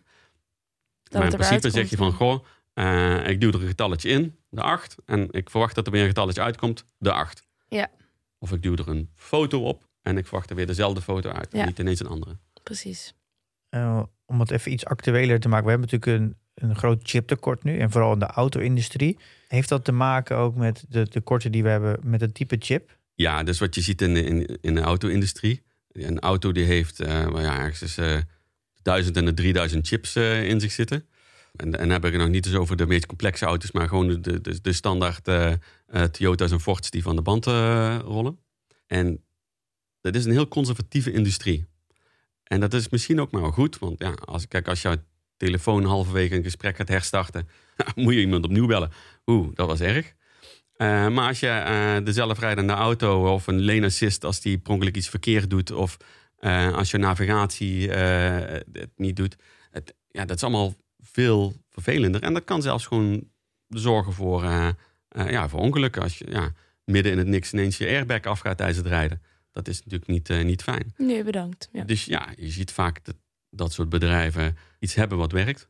[1.10, 2.44] maar in principe zeg je van, goh,
[2.74, 4.96] uh, ik doe er een getalletje in, de 8.
[5.04, 7.46] En ik verwacht dat er weer een getalletje uitkomt, de 8.
[7.68, 7.90] Ja.
[8.38, 11.48] Of ik duw er een foto op en ik verwacht er weer dezelfde foto uit.
[11.52, 11.64] Ja.
[11.64, 12.36] Niet ineens een andere.
[12.62, 13.14] Precies.
[13.70, 15.64] Uh, om het even iets actueler te maken.
[15.64, 16.36] We hebben natuurlijk een,
[16.68, 17.78] een groot chiptekort nu.
[17.78, 19.18] En vooral in de auto-industrie.
[19.48, 22.98] Heeft dat te maken ook met de tekorten die we hebben met het type chip?
[23.14, 25.62] Ja, dus wat je ziet in de, in, in de auto-industrie.
[25.92, 28.18] Een auto die heeft uh, ja, ergens uh,
[28.82, 31.06] 1000 en de 3000 chips uh, in zich zitten.
[31.56, 33.88] En, en dan heb ik het nog niet eens over de meest complexe auto's, maar
[33.88, 35.52] gewoon de, de, de standaard uh,
[36.02, 38.38] Toyota's en Fords die van de band uh, rollen.
[38.86, 39.23] En
[40.12, 41.66] dat is een heel conservatieve industrie.
[42.44, 44.96] En dat is misschien ook maar wel goed, want ja, als, kijk, als jouw
[45.36, 47.48] telefoon halverwege een gesprek gaat herstarten,
[47.94, 48.90] moet je iemand opnieuw bellen.
[49.26, 50.06] Oeh, dat was erg.
[50.76, 54.96] Uh, maar als je uh, de zelfrijdende auto of een lane als die per ongeluk
[54.96, 55.96] iets verkeerd doet, of
[56.40, 59.36] uh, als je navigatie het niet doet,
[59.70, 62.22] het, ja, dat is allemaal veel vervelender.
[62.22, 63.28] En dat kan zelfs gewoon
[63.68, 64.44] zorgen voor,
[65.08, 66.02] ja, voor ongelukken.
[66.02, 66.52] Als je ja,
[66.84, 69.22] midden in het niks ineens je airbag afgaat tijdens het rijden.
[69.54, 70.92] Dat is natuurlijk niet, niet fijn.
[70.96, 71.68] Nee, bedankt.
[71.72, 71.84] Ja.
[71.84, 73.16] Dus ja, je ziet vaak dat
[73.50, 75.68] dat soort bedrijven iets hebben wat werkt.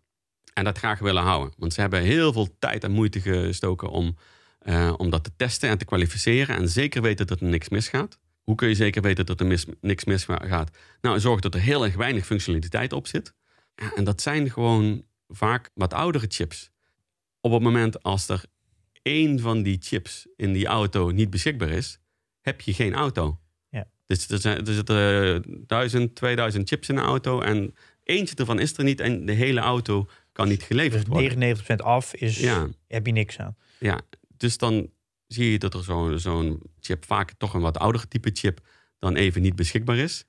[0.53, 1.55] En dat graag willen houden.
[1.59, 4.17] Want ze hebben heel veel tijd en moeite gestoken om,
[4.63, 6.57] uh, om dat te testen en te kwalificeren.
[6.57, 8.19] En zeker weten dat er niks misgaat.
[8.43, 10.77] Hoe kun je zeker weten dat er mis, niks misgaat?
[11.01, 13.35] Nou, zorg dat er heel erg weinig functionaliteit op zit.
[13.95, 16.71] En dat zijn gewoon vaak wat oudere chips.
[17.41, 18.45] Op het moment als er
[19.03, 21.99] één van die chips in die auto niet beschikbaar is,
[22.41, 23.41] heb je geen auto.
[24.07, 28.77] Dus er, zijn, er zitten duizend, 2000 chips in een auto en eentje ervan is
[28.79, 31.39] er niet en de hele auto kan niet geleverd worden.
[31.41, 32.69] Dus 99% af is, Ja.
[32.89, 33.57] heb je niks aan.
[33.79, 34.01] Ja,
[34.37, 34.91] dus dan
[35.27, 38.61] zie je dat er zo'n chip, vaak toch een wat ouder type chip,
[38.99, 40.25] dan even niet beschikbaar is.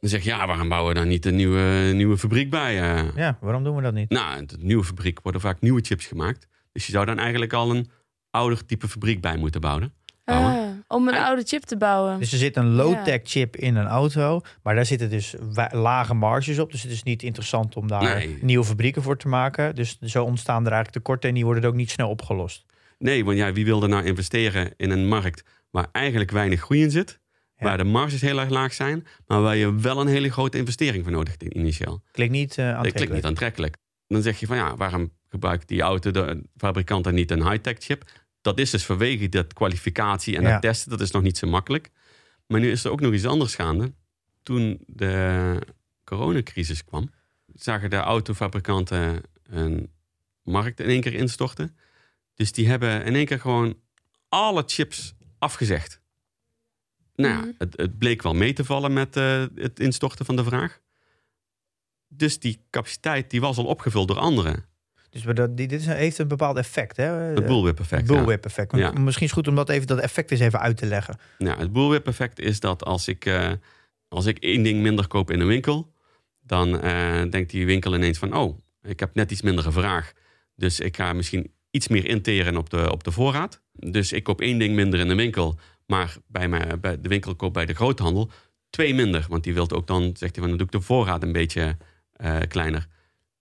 [0.00, 2.80] Dan zeg je, ja, waarom bouwen we dan niet een nieuwe, nieuwe fabriek bij?
[2.82, 3.16] eh?
[3.16, 4.10] Ja, waarom doen we dat niet?
[4.10, 6.48] Nou, in de nieuwe fabriek worden vaak nieuwe chips gemaakt.
[6.72, 7.90] Dus je zou dan eigenlijk al een
[8.30, 9.92] ouder type fabriek bij moeten bouwen.
[10.24, 12.18] Ah, om een oude chip te bouwen.
[12.18, 15.34] Dus er zit een low-tech chip in een auto, maar daar zitten dus
[15.70, 16.70] lage marges op.
[16.72, 18.38] Dus het is niet interessant om daar Nee.
[18.40, 19.74] nieuwe fabrieken voor te maken.
[19.74, 22.64] Dus zo ontstaan er eigenlijk tekorten en die worden ook niet snel opgelost.
[22.98, 26.82] Nee, want ja, wie wil er nou investeren in een markt waar eigenlijk weinig groei
[26.82, 27.20] in zit?
[27.56, 27.64] Ja.
[27.64, 31.02] Waar de marges heel erg laag zijn, maar waar je wel een hele grote investering
[31.04, 32.02] voor nodig hebt initieel.
[32.12, 32.94] Klinkt niet uh, Dat aantrekkelijk.
[32.96, 33.76] klinkt niet aantrekkelijk.
[34.06, 37.76] Dan zeg je van ja, waarom gebruikt die auto de fabrikant dan niet een high-tech
[37.78, 38.02] chip?
[38.44, 40.50] Dat is dus vanwege dat kwalificatie en Ja.
[40.52, 41.90] dat testen, dat is nog niet zo makkelijk.
[42.46, 43.92] Maar nu is er ook nog iets anders gaande.
[44.42, 45.58] Toen de
[46.04, 47.10] coronacrisis kwam,
[47.54, 49.90] zagen de autofabrikanten een
[50.42, 51.76] markt in één keer instorten.
[52.34, 53.76] Dus die hebben in één keer gewoon
[54.28, 56.00] alle chips afgezegd.
[57.14, 57.50] Nou ja, Mhm.
[57.58, 60.80] het, het bleek wel mee te vallen met eh, het instorten van de vraag.
[62.08, 64.64] Dus die capaciteit die was al opgevuld door anderen.
[65.14, 66.96] Dus dat, die- dit is, heeft een bepaald effect.
[66.96, 67.04] Hè?
[67.04, 68.00] Het bullwhip effect.
[68.00, 68.16] Het ja.
[68.16, 68.76] bullwhip effect.
[68.76, 68.90] Ja.
[68.90, 71.18] Misschien is het goed om dat, even, dat effect eens even uit te leggen.
[71.38, 73.52] Ja, het bullwhip effect is dat als ik, eh,
[74.08, 75.92] als ik één ding minder koop in een winkel,
[76.40, 80.12] dan eh, denkt die winkel ineens van, oh, ik heb net iets minder vraag.
[80.54, 83.62] Dus ik ga misschien iets meer interen op de, op de voorraad.
[83.72, 87.34] Dus ik koop één ding minder in de winkel, maar bij, mij, bij de winkel
[87.34, 88.30] koop bij de groothandel.
[88.70, 89.26] twee minder.
[89.28, 91.76] Want die wil ook dan, zegt hij, van, dan doe ik de voorraad een beetje
[92.12, 92.86] eh, kleiner.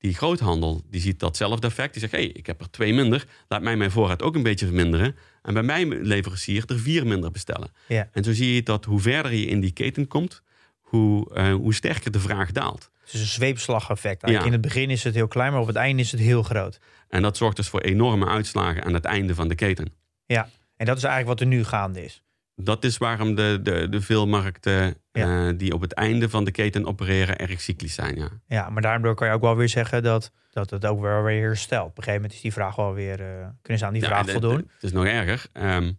[0.04, 1.91] Die groothandel, die ziet datzelfde effect.
[1.93, 3.26] Die zegt, hé, hey, ik heb er twee minder.
[3.47, 5.16] Laat mij mijn voorraad ook een beetje verminderen.
[5.41, 7.72] En bij mijn leverancier er vier minder bestellen.
[7.88, 8.10] Ja.
[8.12, 10.41] En zo zie je dat hoe verder je in die keten komt,
[10.80, 12.89] hoe, eh, hoe sterker de vraag daalt.
[13.04, 14.30] Het is een zweepslageffect.
[14.30, 14.43] Ja.
[14.43, 16.80] In het begin is het heel klein, maar op het einde is het heel groot.
[17.10, 19.93] En dat zorgt dus voor enorme uitslagen aan het einde van de keten.
[20.26, 22.24] Ja, en dat is eigenlijk wat er nu gaande is.
[22.64, 25.47] Dat is waarom de, de, de veel markten Ja.
[25.47, 28.16] eh, die op het einde van de keten opereren erg cyclisch zijn.
[28.16, 28.30] Ja.
[28.47, 31.41] Ja, maar daardoor kan je ook wel weer zeggen dat, dat het ook wel weer
[31.41, 31.89] herstelt.
[31.89, 34.07] Op een gegeven moment is die vraag wel weer, eh, kunnen ze aan die Ja,
[34.07, 34.55] vraag en voldoen.
[34.57, 35.45] Het, het is nog erger.
[35.53, 35.91] Ehm,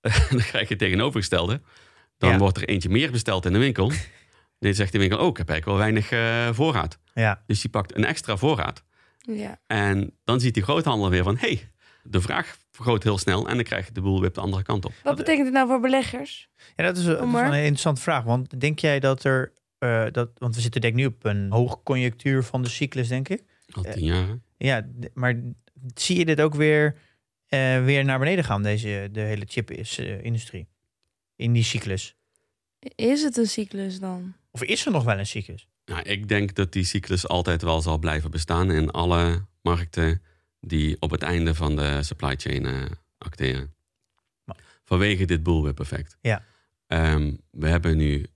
[0.30, 1.60] dan krijg je het tegenovergestelde.
[2.18, 2.38] Dan Ja.
[2.38, 3.92] wordt er eentje meer besteld in de winkel.
[4.58, 6.98] Dan zegt de winkel, oh, ik heb eigenlijk wel weinig eh, voorraad.
[7.14, 8.84] Ja, Dus die pakt een extra voorraad.
[9.18, 9.60] Ja.
[9.66, 11.70] En dan ziet die groothandel weer van, hé, hey,
[12.02, 13.48] de vraag vergroot heel snel.
[13.48, 14.92] En dan krijg je de boel weer op de andere kant op.
[15.02, 16.48] Wat betekent het nou voor beleggers?
[16.76, 17.46] ja dat, is, dat is wel Omar?
[17.46, 18.24] een interessante vraag.
[18.24, 21.50] Want denk jij dat er, eh, dat, want we zitten denk ik nu op een
[21.50, 23.42] hoogconjunctuur van de cyclus, denk ik.
[23.70, 24.38] Al tien jaar.
[24.56, 25.42] Ja, maar
[25.94, 26.96] zie je dit ook weer,
[27.46, 30.68] eh, weer naar beneden gaan, deze, de hele chip-industrie?
[31.36, 32.16] In die cyclus?
[32.94, 34.34] Is het een cyclus dan?
[34.50, 35.68] Of is er nog wel een cyclus?
[35.84, 40.22] Nou, ik denk dat die cyclus altijd wel zal blijven bestaan in alle markten
[40.66, 42.82] die op het einde van de supply chain eh,
[43.18, 43.74] acteren.
[44.44, 46.16] Maar- Vanwege dit bullwhip effect.
[46.20, 46.42] Ja.
[46.86, 48.26] Ehm, we hebben nu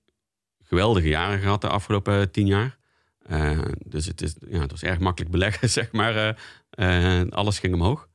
[0.62, 2.78] geweldige jaren gehad de afgelopen tien jaar.
[3.18, 6.38] Eh, dus het, is, ja, het was erg makkelijk beleggen, zeg maar.
[6.70, 8.08] eh, alles ging omhoog.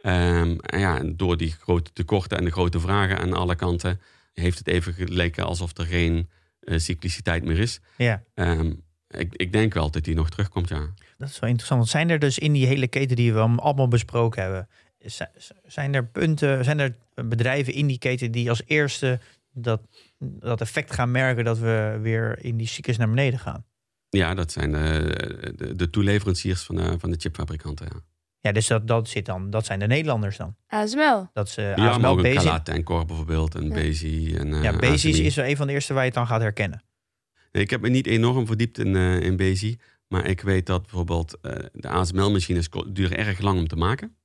[0.00, 4.00] Ehm, en ja, en door die grote tekorten en de grote vragen aan alle kanten...
[4.32, 6.28] heeft het even geleken alsof er geen
[6.60, 7.80] cycliciteit meer is.
[7.96, 8.72] Ja, Ehm,
[9.08, 10.94] ik, ik denk wel dat die nog terugkomt, ja.
[11.18, 11.80] Dat is wel interessant.
[11.80, 14.68] Want zijn er dus in die hele keten die we allemaal- allemaal besproken hebben...
[14.98, 15.24] zi-
[15.66, 19.20] zijn er punten, zijn er bedrijven in die keten die als eerste
[19.52, 19.80] dat,
[20.18, 21.44] dat effect gaan merken...
[21.44, 23.64] dat we weer in die cyclus naar beneden gaan?
[24.08, 27.86] Ja, dat zijn de, de, de toeleveranciers van de, van de chipfabrikanten.
[27.92, 28.00] Ja,
[28.40, 30.56] Ja, dus dat, dat, zit dan, dat zijn de Nederlanders dan.
[30.66, 31.28] ASML.
[31.32, 33.54] Dat ze ja ASML, maar ook Bezi- en Cor bijvoorbeeld.
[33.54, 33.74] En Ja.
[33.74, 35.24] Bezi en eh Ja, Bezi ASMI.
[35.26, 36.82] is een van de eerste waar je het dan gaat herkennen.
[37.52, 39.78] Nee, ik heb me niet enorm verdiept in, eh in Bezi.
[40.08, 44.16] Maar ik weet dat bijvoorbeeld eh, de ASML-machines duren erg lang om te maken.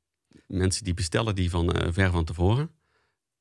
[0.47, 2.71] Mensen die bestellen die van eh, ver van tevoren.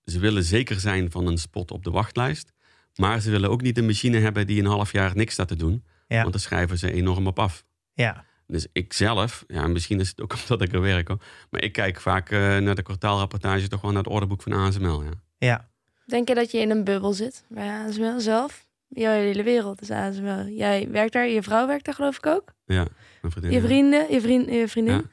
[0.04, 2.52] Ze willen zeker zijn van een spot op de wachtlijst.
[2.94, 5.56] Maar ze willen ook niet een machine hebben die een half jaar niks staat te
[5.56, 5.84] doen.
[6.08, 6.20] Ja.
[6.20, 7.64] Want dan schrijven ze enorm op af.
[7.92, 11.62] Ja, Dus ik zelf, ja, misschien is het ook omdat ik er werk, hoor, maar
[11.62, 15.02] ik kijk vaak eh, naar de kwartaalrapportage toch wel naar het orderboek van ASML.
[15.02, 15.10] Ja.
[15.38, 15.68] ja.
[16.06, 18.68] Denk je dat je in een bubbel zit bij ASML zelf?
[18.92, 20.44] Jouw hele wereld is ASML.
[20.46, 22.52] Jij werkt daar, je vrouw werkt daar geloof ik ook.
[22.64, 22.86] Ja,
[23.20, 23.52] mijn vriendin.
[23.52, 25.10] Je vrienden, je, vriend, je vriendin.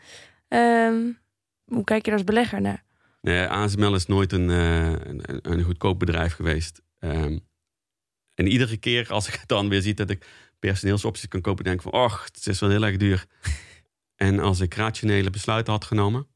[0.48, 1.12] Ehm,
[1.66, 2.84] hoe kijk je daar als belegger naar?
[3.22, 5.22] Nee, ASML is nooit een, eh, een,
[5.52, 6.82] een goedkoop bedrijf geweest.
[7.00, 7.38] Ehm,
[8.34, 10.26] en iedere keer als ik het dan weer zie dat ik
[10.60, 13.26] personeelsopties kan kopen, denk ik van, och, het is wel heel erg duur.
[14.16, 16.28] en als ik rationele besluiten had genomen,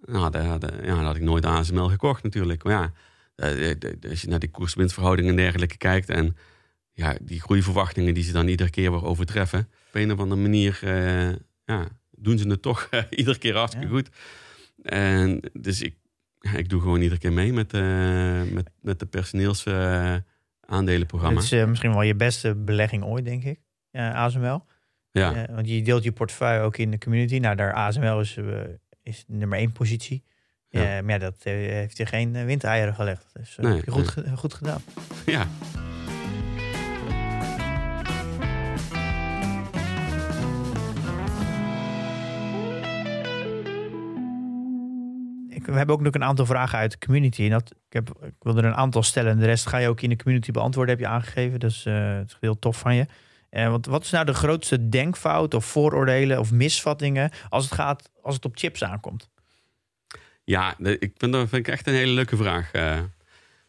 [0.00, 2.62] nou, dan, had- ja, had ik nooit ASML gekocht natuurlijk.
[2.64, 2.92] Maar ja,
[3.38, 3.76] eh, eh,
[4.10, 6.36] als je naar die koers-winstverhoudingen en dergelijke kijkt en
[6.92, 10.78] ja, die groeiverwachtingen die ze dan iedere keer weer overtreffen, op een of andere manier
[10.82, 11.30] eh,
[11.64, 13.92] ja, doen ze het toch iedere keer hartstikke Ja.
[13.92, 14.08] goed.
[14.82, 15.94] En dus ik,
[16.56, 20.16] ik doe gewoon iedere keer mee met, eh, met, met de personeels eh,
[20.60, 21.40] aandelenprogramma.
[21.40, 23.60] Het is misschien wel je beste belegging ooit, denk ik.
[23.92, 24.64] ASML.
[25.10, 25.46] ja.
[25.50, 27.38] Want je deelt je portefeuille ook in de community.
[27.38, 28.36] Nou, daar ASML is,
[29.02, 30.24] is nummer één positie.
[30.70, 30.82] Ja.
[30.82, 31.02] Ja.
[31.02, 33.24] maar ja, dat eh, heeft je geen eh, windeieren gelegd.
[33.32, 34.36] Dus eh, Nee, heb je goed, nee.
[34.36, 34.80] goed gedaan.
[35.26, 35.46] ja.
[45.64, 47.42] We hebben ook nog een aantal vragen uit de community.
[47.42, 49.30] En dat, ik, heb, ik wil er een aantal stellen.
[49.32, 51.60] En de rest ga je ook in de community beantwoorden, heb je aangegeven.
[51.60, 53.06] Dus eh, het is heel tof van je.
[53.50, 58.10] Eh, want wat is nou de grootste denkfout of vooroordelen of misvattingen als het, gaat,
[58.22, 59.28] als het op chips aankomt?
[60.48, 62.72] Ja, ik vind, dat vind ik echt een hele leuke vraag.
[62.72, 63.00] eh.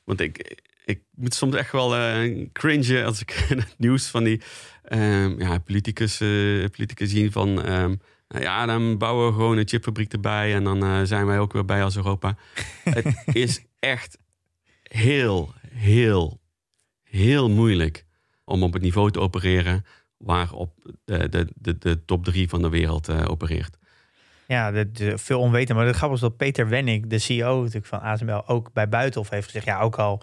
[0.03, 4.41] want ik, ik moet soms echt wel eh cringen als ik het nieuws van die
[4.83, 7.63] ehm, ja, politicus, eh politicus zien van...
[7.63, 7.95] ehm,
[8.27, 11.65] nou ja, dan bouwen we gewoon een chipfabriek erbij en dan zijn wij ook weer
[11.65, 12.37] bij als Europa.
[12.83, 14.17] het is echt
[14.83, 16.39] heel, heel,
[17.03, 18.05] heel moeilijk
[18.43, 19.85] om op het niveau te opereren
[20.17, 23.78] waarop de, de, de, de top drie van de wereld opereert.
[24.49, 25.75] Ja, de, de- veel onweten.
[25.75, 29.29] Maar het grappige is dat Peter Wenning, de CEO natuurlijk van ASML, ook bij Buitenhof
[29.29, 29.65] heeft gezegd...
[29.65, 30.21] ja, ook al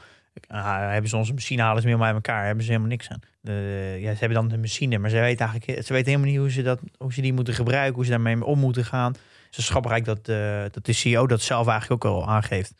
[0.48, 2.44] ah, hebben ze onze machine, halen ze helemaal uit elkaar.
[2.46, 3.20] Hebben ze helemaal niks aan.
[3.40, 6.38] De, ja, ze hebben dan de machine, maar ze weten eigenlijk ze weten helemaal niet
[6.38, 7.94] hoe ze, dat, hoe ze die moeten gebruiken...
[7.94, 9.12] hoe ze daarmee om moeten gaan.
[9.46, 12.74] Het is grappig eigenlijk dat, eh, dat de CEO dat zelf eigenlijk ook al aangeeft.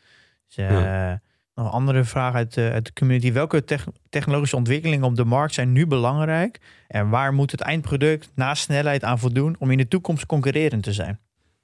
[0.47, 1.21] Dus, eh, Ja.
[1.55, 3.33] Nog een andere vraag uit, eh, uit de community.
[3.33, 6.61] Welke tech- technologische ontwikkelingen op de markt zijn nu belangrijk?
[6.89, 10.93] En waar moet het eindproduct naast snelheid aan voldoen om in de toekomst concurrerend te
[10.93, 11.19] zijn?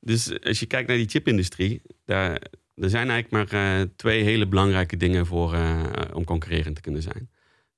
[0.04, 2.32] Dus als je kijkt naar die chipindustrie, daar,
[2.74, 7.02] er zijn eigenlijk maar eh, twee hele belangrijke dingen voor eh, om concurrerend te kunnen
[7.02, 7.30] zijn.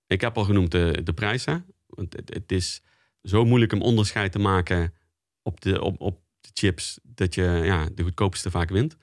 [0.06, 1.66] Ik heb al genoemd de, de prijzen.
[1.86, 2.82] Want het, is
[3.22, 4.94] zo moeilijk om onderscheid te maken
[5.42, 8.96] op de, op, op de chips dat je ja, de goedkoopste vaak wint.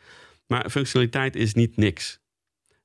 [0.47, 2.21] Maar functionaliteit is niet niks.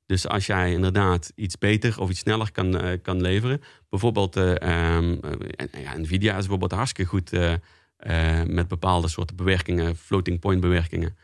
[0.07, 3.63] Dus als jij inderdaad iets beter of iets sneller kan, eh, kan leveren.
[3.89, 7.31] Bijvoorbeeld, eh, ehm, eh, Nvidia is bijvoorbeeld hartstikke goed
[7.97, 11.17] eh, met bepaalde soorten bewerkingen, floating point bewerkingen.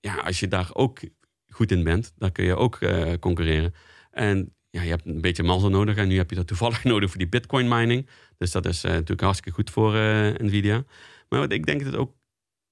[0.00, 1.00] Ja, als je daar ook
[1.48, 3.74] goed in bent, dan kun je ook eh, concurreren.
[4.10, 5.96] En ja, je hebt een beetje mazzel nodig.
[5.96, 8.08] En nu heb je dat toevallig nodig voor die bitcoin mining.
[8.38, 9.92] Dus dat is eh, natuurlijk hartstikke goed voor
[10.38, 10.84] Nvidia.
[11.28, 12.14] Maar wat ik denk dat ook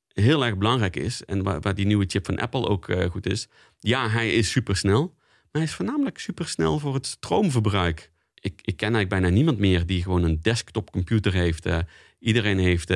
[0.08, 3.48] heel erg belangrijk is, en waar, waar die nieuwe chip van Apple ook goed is.
[3.78, 5.14] Ja, hij is supersnel,
[5.52, 8.10] maar hij is voornamelijk supersnel voor het stroomverbruik.
[8.40, 11.66] Ik, ik ken eigenlijk bijna niemand meer die gewoon een desktopcomputer heeft.
[11.66, 11.78] Eh,
[12.18, 12.90] iedereen heeft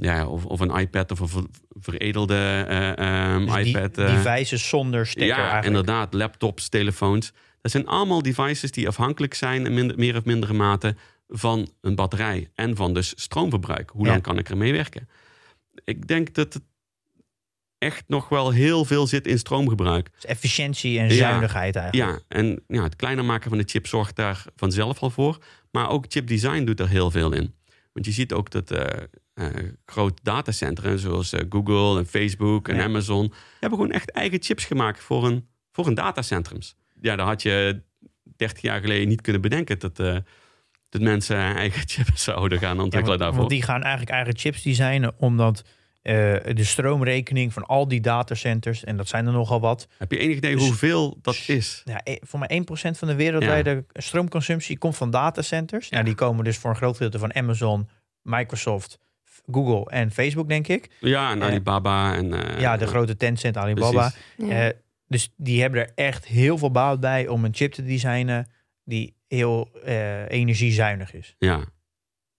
[0.00, 1.46] ja, of, of een iPad of een ver-
[1.80, 2.98] veredelde eh,
[3.34, 3.98] ehm, Dus die iPad.
[3.98, 5.66] eh, devices zonder stekker ja, eigenlijk.
[5.66, 6.12] inderdaad.
[6.14, 7.32] Laptops, telefoons.
[7.60, 10.96] Dat zijn allemaal devices die afhankelijk zijn in minder, meer of mindere mate
[11.28, 13.90] van een batterij en van dus stroomverbruik.
[13.90, 14.10] Hoe Ja.
[14.10, 15.08] lang kan ik ermee werken?
[15.84, 16.62] Ik denk dat het
[17.78, 20.10] echt nog wel heel veel zit in stroomgebruik.
[20.14, 21.14] Dus efficiëntie en Ja.
[21.14, 22.10] zuinigheid eigenlijk.
[22.10, 25.38] Ja, en ja, het kleiner maken van de chip zorgt daar vanzelf al voor.
[25.70, 27.54] Maar ook chipdesign doet er heel veel in.
[28.00, 29.02] Want je ziet ook dat eh
[29.34, 29.46] eh,
[29.86, 32.82] grote datacentra, zoals eh, Google en Facebook en Ja.
[32.84, 36.76] Amazon, hebben gewoon echt eigen chips gemaakt voor een, voor een datacentrums.
[37.00, 37.82] Ja, daar had je
[38.36, 39.96] 30 jaar geleden niet kunnen bedenken dat,
[40.88, 43.38] dat mensen eigen chips zouden gaan Ja, ontwikkelen want, daarvoor.
[43.38, 45.64] want die gaan eigenlijk eigen chips designen, omdat
[46.02, 46.14] eh,
[46.54, 50.36] de stroomrekening van al die datacenters, en dat zijn er nogal wat, Heb je enig
[50.36, 51.82] idee Dus- hoeveel dat is?
[51.84, 55.84] ja, e- voor mij 1% van de wereldwijde stroomconsumptie komt van datacenters.
[55.88, 55.92] Ja.
[55.94, 57.88] Nou, die komen dus voor een groot gedeelte van Amazon,
[58.22, 58.98] Microsoft,
[59.52, 60.90] Google en Facebook, denk ik.
[61.00, 62.32] Ja, en Eh, Alibaba en...
[62.34, 63.90] eh, ja, de grote Tencent, Alibaba.
[64.36, 64.54] precies.
[64.54, 64.66] Ja.
[64.68, 64.74] Eh,
[65.06, 68.48] dus die hebben er echt heel veel baat bij om een chip te designen
[68.84, 71.34] die heel eh, energiezuinig is.
[71.38, 71.60] Ja,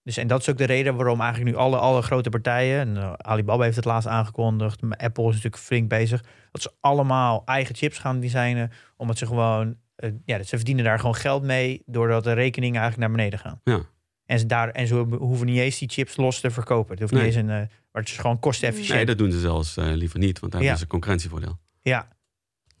[0.04, 2.96] Dus, en dat is ook de reden waarom eigenlijk nu alle, alle grote partijen, en
[2.96, 7.42] eh, Alibaba heeft het laatst aangekondigd, maar Apple is natuurlijk flink bezig, dat ze allemaal
[7.44, 11.42] eigen chips gaan designen, omdat ze gewoon, eh, ja, dat ze verdienen daar gewoon geld
[11.42, 13.60] mee, doordat de rekeningen eigenlijk naar beneden gaan.
[13.64, 13.80] ja.
[14.26, 16.90] En ze, daar, en ze hoeven niet eens die chips los te verkopen.
[16.90, 17.22] Het hoeft Nee.
[17.24, 17.46] niet eens een,
[17.92, 18.96] maar het is gewoon kostenefficiënt.
[18.96, 20.66] Nee, dat doen ze zelfs liever niet, want daar Ja.
[20.68, 21.58] hebben ze een concurrentievoordeel.
[21.82, 22.08] Ja,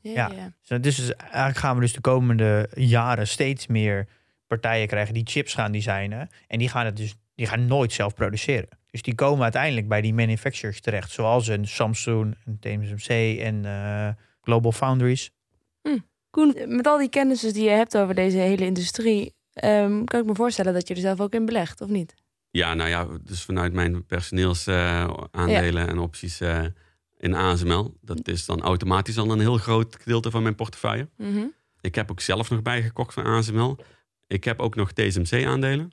[0.00, 0.30] Ja, Ja.
[0.34, 0.52] ja.
[0.68, 4.08] Dus Dus is- eigenlijk gaan we dus de komende jaren steeds meer
[4.58, 6.28] partijen krijgen die chips gaan designen.
[6.46, 8.68] En die gaan het dus die gaan nooit zelf produceren.
[8.90, 11.10] Dus die komen uiteindelijk bij die manufacturers terecht.
[11.10, 14.08] Zoals een Samsung, een TSMC en eh,
[14.42, 15.30] Global Foundries.
[16.30, 20.26] Koen, met al die kennis die je hebt over deze hele industrie, ehm, kan ik
[20.26, 22.14] me voorstellen dat je er zelf ook in belegt, of niet?
[22.50, 26.64] Ja, nou ja, dus vanuit mijn personeelsaandelen en opties eh,
[27.18, 27.94] in ASML.
[28.00, 31.08] Dat is dan automatisch al een heel groot gedeelte van mijn portefeuille.
[31.16, 31.44] Mhm.
[31.80, 33.76] Ik heb ook zelf nog bijgekocht van ASML.
[34.32, 35.92] Ik heb ook nog TSMC-aandelen.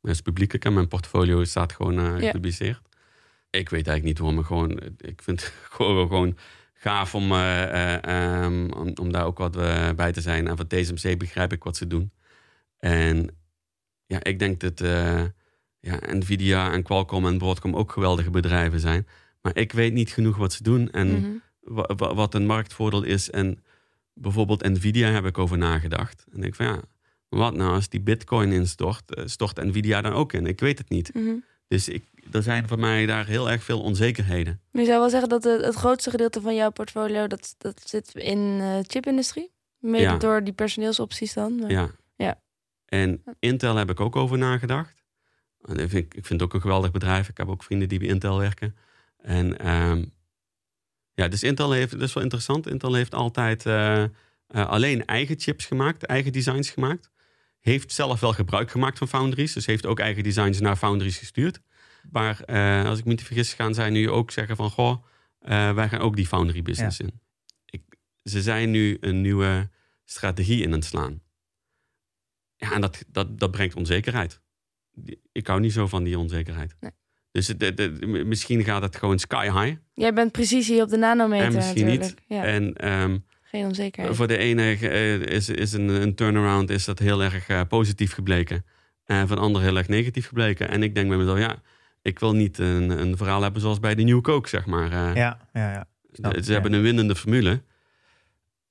[0.00, 2.18] Dat is publiek, en mijn portfolio staat gewoon Ja.
[2.18, 2.80] gepubliceerd.
[3.50, 6.36] Ik weet eigenlijk niet waarom, gewoon, ik vind het gewoon, gewoon
[6.74, 9.52] gaaf om, eh, eh, ehm, om, om daar ook wat
[9.96, 10.48] bij te zijn.
[10.48, 12.12] En van TSMC begrijp ik wat ze doen.
[12.78, 13.36] En
[14.06, 14.78] ja, ik denk dat
[15.80, 19.06] ja, Nvidia en Qualcomm en Broadcom ook geweldige bedrijven zijn.
[19.40, 21.30] Maar ik weet niet genoeg wat ze doen en Mhm.
[21.60, 23.30] wa- wa- wat een marktvoordeel is.
[23.30, 23.64] En
[24.14, 26.24] bijvoorbeeld Nvidia heb ik over nagedacht.
[26.30, 26.80] En ik denk van ja,
[27.38, 30.46] wat nou als die bitcoin instort, eh, stort Nvidia dan ook in?
[30.46, 31.14] Ik weet het niet.
[31.14, 31.34] Mhm.
[31.68, 34.60] Dus ik, er zijn voor mij daar heel erg veel onzekerheden.
[34.70, 37.82] Maar je zou wel zeggen dat het, het grootste gedeelte van jouw portfolio, dat, dat
[37.88, 39.52] zit in eh chipindustrie?
[39.78, 40.16] Mede Ja.
[40.16, 41.56] door die personeelsopties dan?
[41.58, 41.90] Maar- Ja.
[42.16, 42.40] Ja.
[42.86, 44.94] En Intel heb ik ook over nagedacht.
[45.62, 47.28] En ik, vind, ik vind het ook een geweldig bedrijf.
[47.28, 48.76] Ik heb ook vrienden die bij Intel werken.
[49.18, 50.04] En ehm,
[51.14, 52.66] ja, dus Intel heeft, dat is wel interessant.
[52.66, 54.08] Intel heeft altijd eh, eh,
[54.46, 57.10] alleen eigen chips gemaakt, eigen designs gemaakt.
[57.62, 59.52] Heeft zelf wel gebruik gemaakt van foundries.
[59.52, 61.60] Dus heeft ook eigen designs naar foundries gestuurd.
[62.10, 64.70] Maar eh, als ik me niet vergis, gaan zij nu ook zeggen van...
[64.70, 65.04] Goh,
[65.38, 67.20] eh, wij gaan ook die foundry business in.
[67.66, 67.82] Ik,
[68.24, 69.70] ze zijn nu een nieuwe
[70.04, 71.22] strategie in aan het slaan.
[72.56, 74.40] Ja, en dat, dat, dat brengt onzekerheid.
[75.32, 76.74] Ik hou niet zo van die onzekerheid.
[76.80, 76.90] Nee.
[77.30, 79.76] Dus het- de, de- misschien gaat het gewoon sky high.
[79.92, 82.14] Jij bent precisie op de nanometer En misschien natuurlijk.
[82.18, 82.24] niet.
[82.38, 83.18] Ja, En ehm,
[83.52, 84.16] geen onzekerheid.
[84.16, 88.12] voor de ene eh, is, is een, een turnaround is dat heel erg eh, positief
[88.12, 88.64] gebleken.
[89.04, 90.68] En van de ander heel erg negatief gebleken.
[90.68, 91.62] En ik denk bij mezelf, ja,
[92.02, 94.92] ik wil niet een, een verhaal hebben zoals bij de New Coke, zeg maar.
[94.92, 95.88] Eh, Ja, ja, ja.
[96.12, 96.60] snap ze ik, ze ja.
[96.60, 97.62] hebben een winnende formule.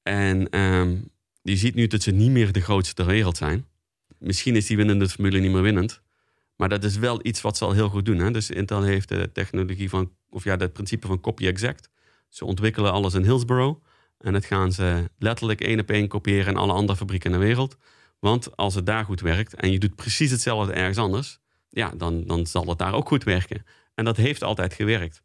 [0.04, 0.96] En ehm,
[1.42, 3.66] je ziet nu dat ze niet meer de grootste ter wereld zijn.
[4.18, 6.02] Misschien is die winnende formule niet meer winnend.
[6.56, 8.18] Maar dat is wel iets wat ze al heel goed doen.
[8.18, 8.32] Hè?
[8.32, 11.90] Dus Intel heeft de technologie van, of ja, het principe van copy exact.
[12.30, 13.84] Ze ontwikkelen alles in Hillsborough.
[14.22, 17.46] En dat gaan ze letterlijk één op één kopiëren in alle andere fabrieken in de
[17.46, 17.78] wereld.
[18.20, 22.24] Want als het daar goed werkt en je doet precies hetzelfde ergens anders, ja, dan,
[22.26, 23.66] dan zal het daar ook goed werken.
[23.96, 25.22] En dat heeft altijd gewerkt.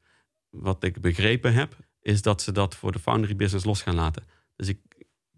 [0.51, 4.25] Wat ik begrepen heb, is dat ze dat voor de foundry business los gaan laten.
[4.57, 4.79] Dus ik,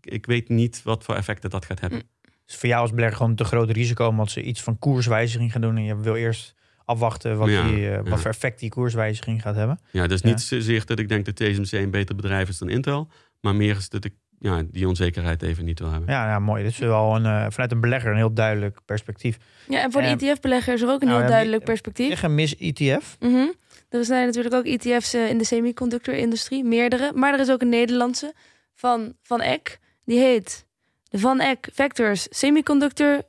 [0.00, 2.02] ik weet niet wat voor effecten dat gaat hebben.
[2.46, 5.60] Dus voor jou als belegger gewoon te groot risico omdat ze iets van koerswijziging gaan
[5.60, 5.76] doen.
[5.76, 6.54] En je wil eerst
[6.84, 8.16] afwachten wat, Ja, die, eh, wat ja.
[8.16, 9.80] voor effect die koerswijziging gaat hebben.
[9.90, 10.28] Ja, dus Ja.
[10.28, 13.10] niet zozeer dat ik denk dat TSMC een beter bedrijf is dan Intel.
[13.40, 16.10] Maar meer is dat ik ja, die onzekerheid even niet wil hebben.
[16.10, 16.62] Ja, ja mooi.
[16.62, 19.38] Dit is wel een, eh, vanuit een belegger een heel duidelijk perspectief.
[19.68, 22.08] Ja, en voor de ETF-belegger is er ook een nou heel duidelijk perspectief.
[22.08, 23.16] Zeg een mis E ETF.
[23.20, 23.46] Mhm.
[23.88, 27.12] Er zijn natuurlijk ook ETF's eh, in de semiconductor-industrie, meerdere.
[27.14, 28.34] Maar er is ook een Nederlandse
[28.74, 29.78] van Van Eck.
[30.04, 30.66] Die heet
[31.08, 33.22] de Van Eck Vectors Semiconductor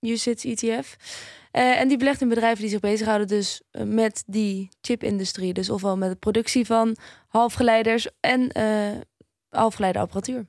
[0.00, 0.96] UCITS ETF.
[1.50, 5.52] Eh, en die belegt in bedrijven die zich bezighouden dus met die chipindustrie.
[5.52, 6.96] Dus ofwel met de productie van
[7.28, 8.52] halfgeleiders en
[9.50, 10.46] eh halfgeleiderapparatuur.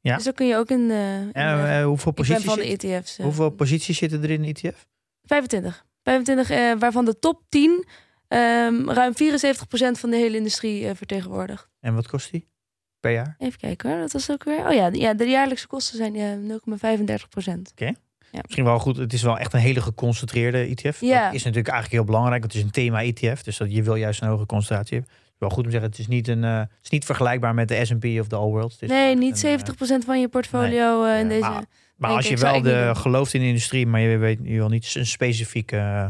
[0.00, 0.14] Ja.
[0.14, 0.90] Dus dan kun je ook in...
[0.90, 3.18] eh, in, En eh, hoeveel, posities van de ETF's.
[3.18, 4.86] eh, hoeveel posities zitten er in een ETF?
[5.22, 5.86] 25.
[6.02, 7.84] 25, eh, waarvan de top 10
[8.28, 11.68] ehm, ruim 74% van de hele industrie vertegenwoordigt.
[11.80, 12.48] En wat kost die
[13.00, 13.34] per jaar?
[13.38, 14.66] Even kijken hoor, dat was ook weer.
[14.66, 17.74] Oh ja, ja de jaarlijkse kosten zijn eh 0,35%.
[18.42, 18.96] Misschien wel goed.
[18.96, 21.00] Het is wel echt een hele geconcentreerde ETF.
[21.00, 21.24] Ja.
[21.24, 22.40] Dat is natuurlijk eigenlijk heel belangrijk.
[22.40, 23.42] Want het is een thema ETF.
[23.42, 25.14] Dus dat je wil juist een hoge concentratie hebben.
[25.40, 25.90] Wel goed om te zeggen.
[25.90, 28.50] Het is niet, een, eh, het is niet vergelijkbaar met de S&P of de All
[28.50, 28.80] World.
[28.80, 29.58] Nee, niet een,
[30.00, 31.66] 70% van je portfolio eh, in Ja, deze.
[31.96, 34.94] maar- als je wel de, gelooft in de industrie, maar je weet je wil niet
[34.94, 36.06] een specifiek, eh,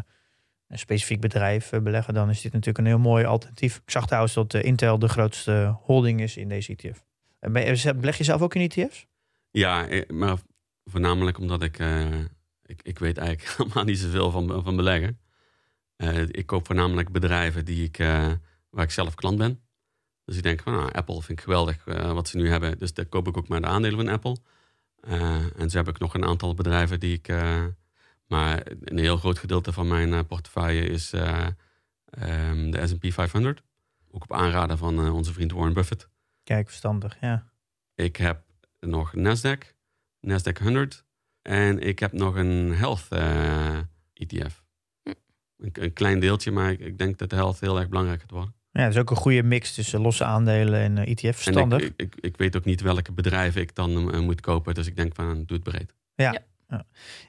[0.69, 3.77] een specifiek bedrijf eh, beleggen, dan is dit natuurlijk een heel mooi alternatief.
[3.77, 7.05] Ik zag trouwens dat eh, Intel de grootste holding is in deze ETF.
[7.41, 9.07] En ben je- Beleg je zelf ook in ETF's?
[9.51, 10.37] Ja, eh, maar
[10.85, 12.07] voornamelijk omdat ik, eh,
[12.67, 15.19] ik, ik weet eigenlijk helemaal niet zoveel van, van beleggen.
[15.97, 18.29] Eh, ik koop voornamelijk bedrijven die ik, eh,
[18.71, 19.61] waar ik zelf klant ben.
[20.25, 22.79] Dus ik denk van, nou, Apple vind ik geweldig eh, wat ze nu hebben.
[22.79, 24.37] Dus daar koop ik ook maar de aandelen van Apple.
[25.01, 27.29] Eh, en zo heb ik nog een aantal bedrijven die ik...
[27.29, 27.65] eh,
[28.27, 31.47] maar een heel groot gedeelte van mijn portefeuille is eh,
[32.05, 33.63] ehm, de S&P 500.
[34.11, 36.09] Ook op aanraden van onze vriend Warren Buffett.
[36.43, 37.53] Kijk, verstandig, ja.
[37.95, 38.43] Ik heb
[38.81, 39.59] nog Nasdaq,
[40.27, 41.05] Nasdaq 100.
[41.43, 43.79] En ik heb nog een health eh,
[44.15, 44.65] ETF.
[45.03, 45.13] Hm.
[45.57, 48.31] Een, een klein deeltje, maar ik, ik denk dat de health heel erg belangrijk gaat
[48.31, 48.55] worden.
[48.73, 51.25] Ja, het is ook een goede mix tussen losse aandelen en eh, ETF.
[51.25, 51.81] En Verstandig.
[51.83, 54.75] ik, ik, ik, weet ook niet welke bedrijven ik dan eh, moet kopen.
[54.75, 55.95] Dus ik denk van, doe het breed.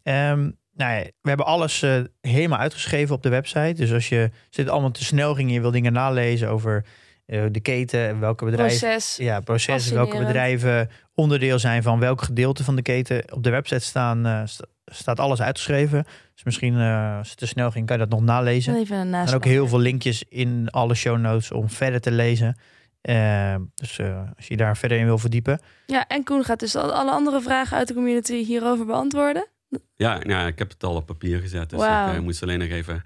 [0.04, 3.74] Ehm, nou ja, we hebben alles eh, helemaal uitgeschreven op de website.
[3.74, 6.86] Dus als je zit allemaal te snel ging en je wil dingen nalezen over
[7.26, 9.16] eh, de keten, en welke bedrijven, Proces.
[9.16, 13.34] ja, processen, welke bedrijven onderdeel zijn van welk gedeelte van de keten.
[13.34, 16.06] Op de website staan, eh, sta- staat alles uitgeschreven.
[16.44, 18.76] Dus misschien eh, als het te snel ging, kan je dat nog nalezen.
[18.76, 19.30] Even een Er naast.
[19.30, 22.58] zijn ook heel veel linkjes in alle show notes om verder te lezen.
[23.02, 25.60] Eh, dus eh, als je daar verder in wil verdiepen.
[25.86, 29.48] Ja, en Koen gaat dus al- alle andere vragen uit de community hierover beantwoorden.
[29.96, 31.70] Ja, nou, ja, ik heb het al op papier gezet.
[31.70, 31.84] Dus
[32.16, 33.04] ik moet ze alleen nog even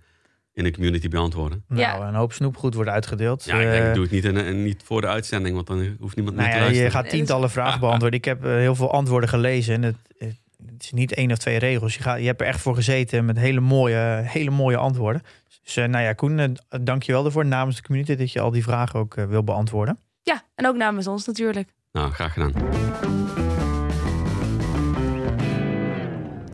[0.53, 1.63] in de community beantwoorden.
[1.69, 1.91] Ja.
[1.97, 3.43] Nou, een hoop snoepgoed wordt uitgedeeld.
[3.43, 5.95] Ja, ik denk, ik doe het niet, in, in- niet voor de uitzending, want dan
[5.99, 6.91] hoeft niemand Nou meer te ja, je luisteren.
[6.91, 8.19] gaat tientallen vragen beantwoorden.
[8.19, 9.73] Ik heb heel veel antwoorden gelezen.
[9.73, 10.36] En het, het
[10.78, 11.95] is niet één of twee regels.
[11.95, 15.22] Je, gaat, je hebt er echt voor gezeten met hele mooie, hele mooie antwoorden.
[15.63, 16.49] Dus eh, nou ja, Koen, eh,
[16.82, 19.43] dank je wel ervoor namens de community dat je al die vragen ook eh, wil
[19.43, 19.99] beantwoorden.
[20.22, 21.70] Ja, en ook namens ons natuurlijk.
[21.91, 22.53] Nou, graag gedaan.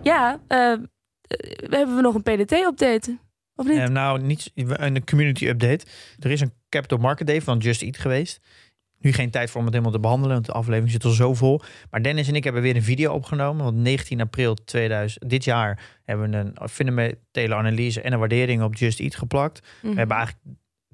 [0.03, 0.39] Ja,
[1.69, 3.17] hebben we nog een PDT-update?
[3.55, 3.89] Of niet?
[3.89, 5.85] Nou, niet een community update.
[6.19, 8.39] Er is een Capital Market Day van Just Eat geweest.
[9.01, 11.33] Nu geen tijd voor om het helemaal te behandelen, want de aflevering zit al zo
[11.33, 11.61] vol.
[11.89, 13.63] Maar Dennis en ik hebben weer een video opgenomen.
[13.63, 18.75] Want 19 april 2000, dit jaar hebben we een fundamentele analyse en een waardering op
[18.75, 19.67] Just Eat geplakt.
[19.81, 19.91] Mhm.
[19.93, 20.45] We hebben eigenlijk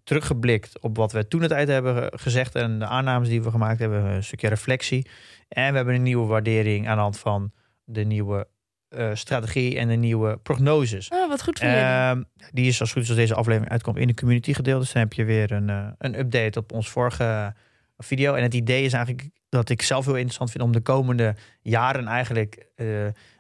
[0.04, 3.52] teruggeblikt op wat we toen het tijd hebben ge- gezegd en de aannames die we
[3.52, 5.08] gemaakt hebben, een stukje reflectie.
[5.48, 7.52] En we hebben een nieuwe waardering aan de hand van
[7.84, 8.48] de nieuwe
[8.88, 11.08] eh, strategie en de nieuwe prognoses.
[11.10, 11.68] Oh, wat goed voor.
[11.68, 14.82] Ehm, die is als goed als deze aflevering uitkomt in de community gedeeld.
[14.82, 17.54] Dus dan heb je weer een, eh, een update op ons vorige
[17.98, 18.34] video.
[18.34, 22.08] En het idee is eigenlijk dat ik zelf heel interessant vind om de komende jaren
[22.08, 22.68] eigenlijk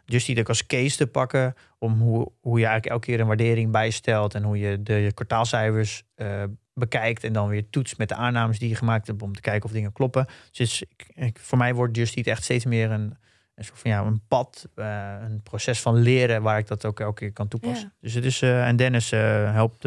[0.05, 1.55] Just Eat ook als case te pakken.
[1.80, 6.03] Om hoe, hoe je eigenlijk elke keer een waardering bijstelt en hoe je de kwartaalcijfers
[6.16, 6.43] eh,
[6.74, 7.24] bekijkt.
[7.24, 9.72] En dan weer toetst met de aannames die je gemaakt hebt om te kijken of
[9.72, 10.26] dingen kloppen.
[10.51, 13.18] Dus ik, ik- voor mij wordt Just Eat echt steeds meer een,
[13.55, 16.99] een soort van ja, een pad, eh, een proces van leren waar ik dat ook
[16.99, 17.88] elke keer kan toepassen.
[17.88, 17.95] Ja.
[18.01, 19.86] Dus het is, en Dennis helpt,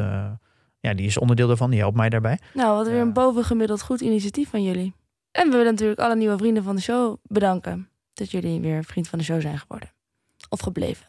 [0.80, 2.38] ja, die is onderdeel daarvan, die helpt mij daarbij.
[2.54, 3.00] Nou, wat weer Ja.
[3.02, 4.94] een bovengemiddeld goed initiatief van jullie.
[5.30, 7.88] En we willen natuurlijk alle nieuwe vrienden van de show bedanken.
[8.12, 9.90] dat jullie weer vriend van de show zijn geworden.
[10.48, 11.06] Of gebleven.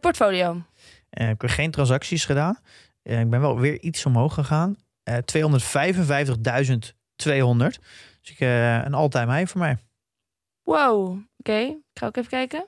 [0.00, 0.62] Portfolio.
[1.10, 2.58] Eh, ik heb geen transacties gedaan.
[3.02, 4.76] Eh, ik ben wel weer iets omhoog gegaan.
[5.02, 7.78] Eh 255.200.
[8.20, 9.76] Dus ik, eh, een all-time high voor mij.
[10.62, 11.56] Wow, oké.
[11.58, 12.66] Ik ga ook even kijken.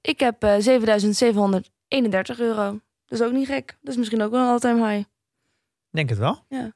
[0.00, 2.80] Ik heb eh 7731 euro.
[3.06, 3.76] Dat is ook niet gek.
[3.80, 5.04] Dat is misschien ook wel een all-time high.
[5.94, 6.44] Denk het wel.
[6.48, 6.72] Ja.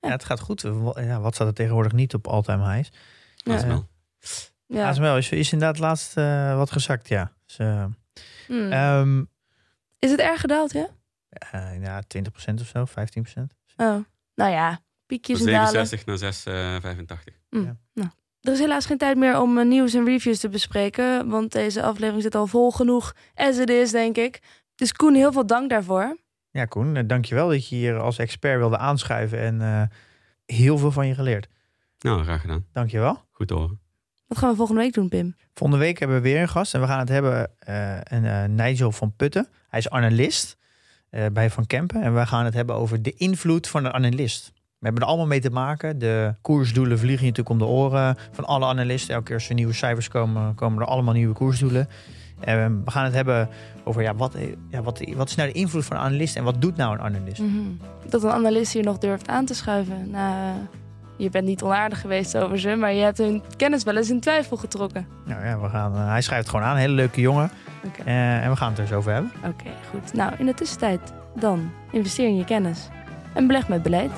[0.00, 0.60] Ja, het gaat goed.
[0.94, 2.90] Ja, wat staat er tegenwoordig niet op all-time highs?
[3.36, 3.54] Ja.
[3.54, 3.84] ASML.
[4.66, 4.88] Ja.
[4.88, 7.32] ASML is, is inderdaad laatst eh, wat gezakt, ja.
[7.46, 7.84] Dus, eh,
[8.46, 8.72] Hmm.
[8.72, 9.24] ehm,
[9.98, 10.88] is het erg gedaald, ja?
[11.28, 13.54] eh, ja, 20% of zo, 15%.
[13.76, 13.96] Oh,
[14.34, 14.80] nou ja.
[15.06, 15.86] Piekjes Van en dalen.
[15.86, 17.34] 67 naar 6,85.
[17.50, 17.76] Mm, Ja.
[17.94, 18.08] nou.
[18.40, 21.28] Er is helaas geen tijd meer om eh, nieuws en reviews te bespreken.
[21.28, 24.40] Want deze aflevering zit al vol genoeg as it is, denk ik.
[24.74, 26.16] Dus Koen, heel veel dank daarvoor.
[26.50, 29.82] Ja, Koen, eh, dankjewel dat je hier als expert wilde aanschuiven en eh,
[30.56, 31.48] heel veel van je geleerd.
[31.98, 32.66] Nou, graag gedaan.
[32.72, 33.24] Dankjewel.
[33.30, 33.80] Goed te horen.
[34.30, 35.34] Wat gaan we volgende week doen, Pim?
[35.54, 38.44] Volgende week hebben we weer een gast en we gaan het hebben eh een eh,
[38.44, 39.48] Nigel van Putten.
[39.68, 40.56] Hij is analist
[41.10, 44.52] eh, bij Van Kempen en we gaan het hebben over de invloed van een analist.
[44.54, 45.98] We hebben er allemaal mee te maken.
[45.98, 49.14] De koersdoelen vliegen je natuurlijk om de oren van alle analisten.
[49.14, 51.88] Elke keer als er nieuwe cijfers komen, komen er allemaal nieuwe koersdoelen.
[52.40, 53.48] We gaan het hebben
[53.84, 54.36] over ja, wat,
[54.68, 57.00] ja, wat, wat is nou de invloed van een analist en wat doet nou een
[57.00, 57.40] analist?
[57.40, 57.60] Mhm.
[58.08, 60.10] Dat een analist hier nog durft aan te schuiven.
[60.10, 60.56] Nou,
[61.16, 64.20] je bent niet onaardig geweest over ze, maar je hebt hun kennis wel eens in
[64.20, 65.06] twijfel getrokken.
[65.24, 66.74] Nou ja, we gaan, eh, hij schrijft gewoon aan.
[66.74, 67.50] Een hele leuke jongen.
[68.04, 69.32] Eh, en we gaan het er eens over hebben.
[69.46, 70.12] Oké, goed.
[70.12, 71.00] Nou, in de tussentijd
[71.34, 72.88] dan investeer in je kennis
[73.32, 74.10] en beleg met beleid.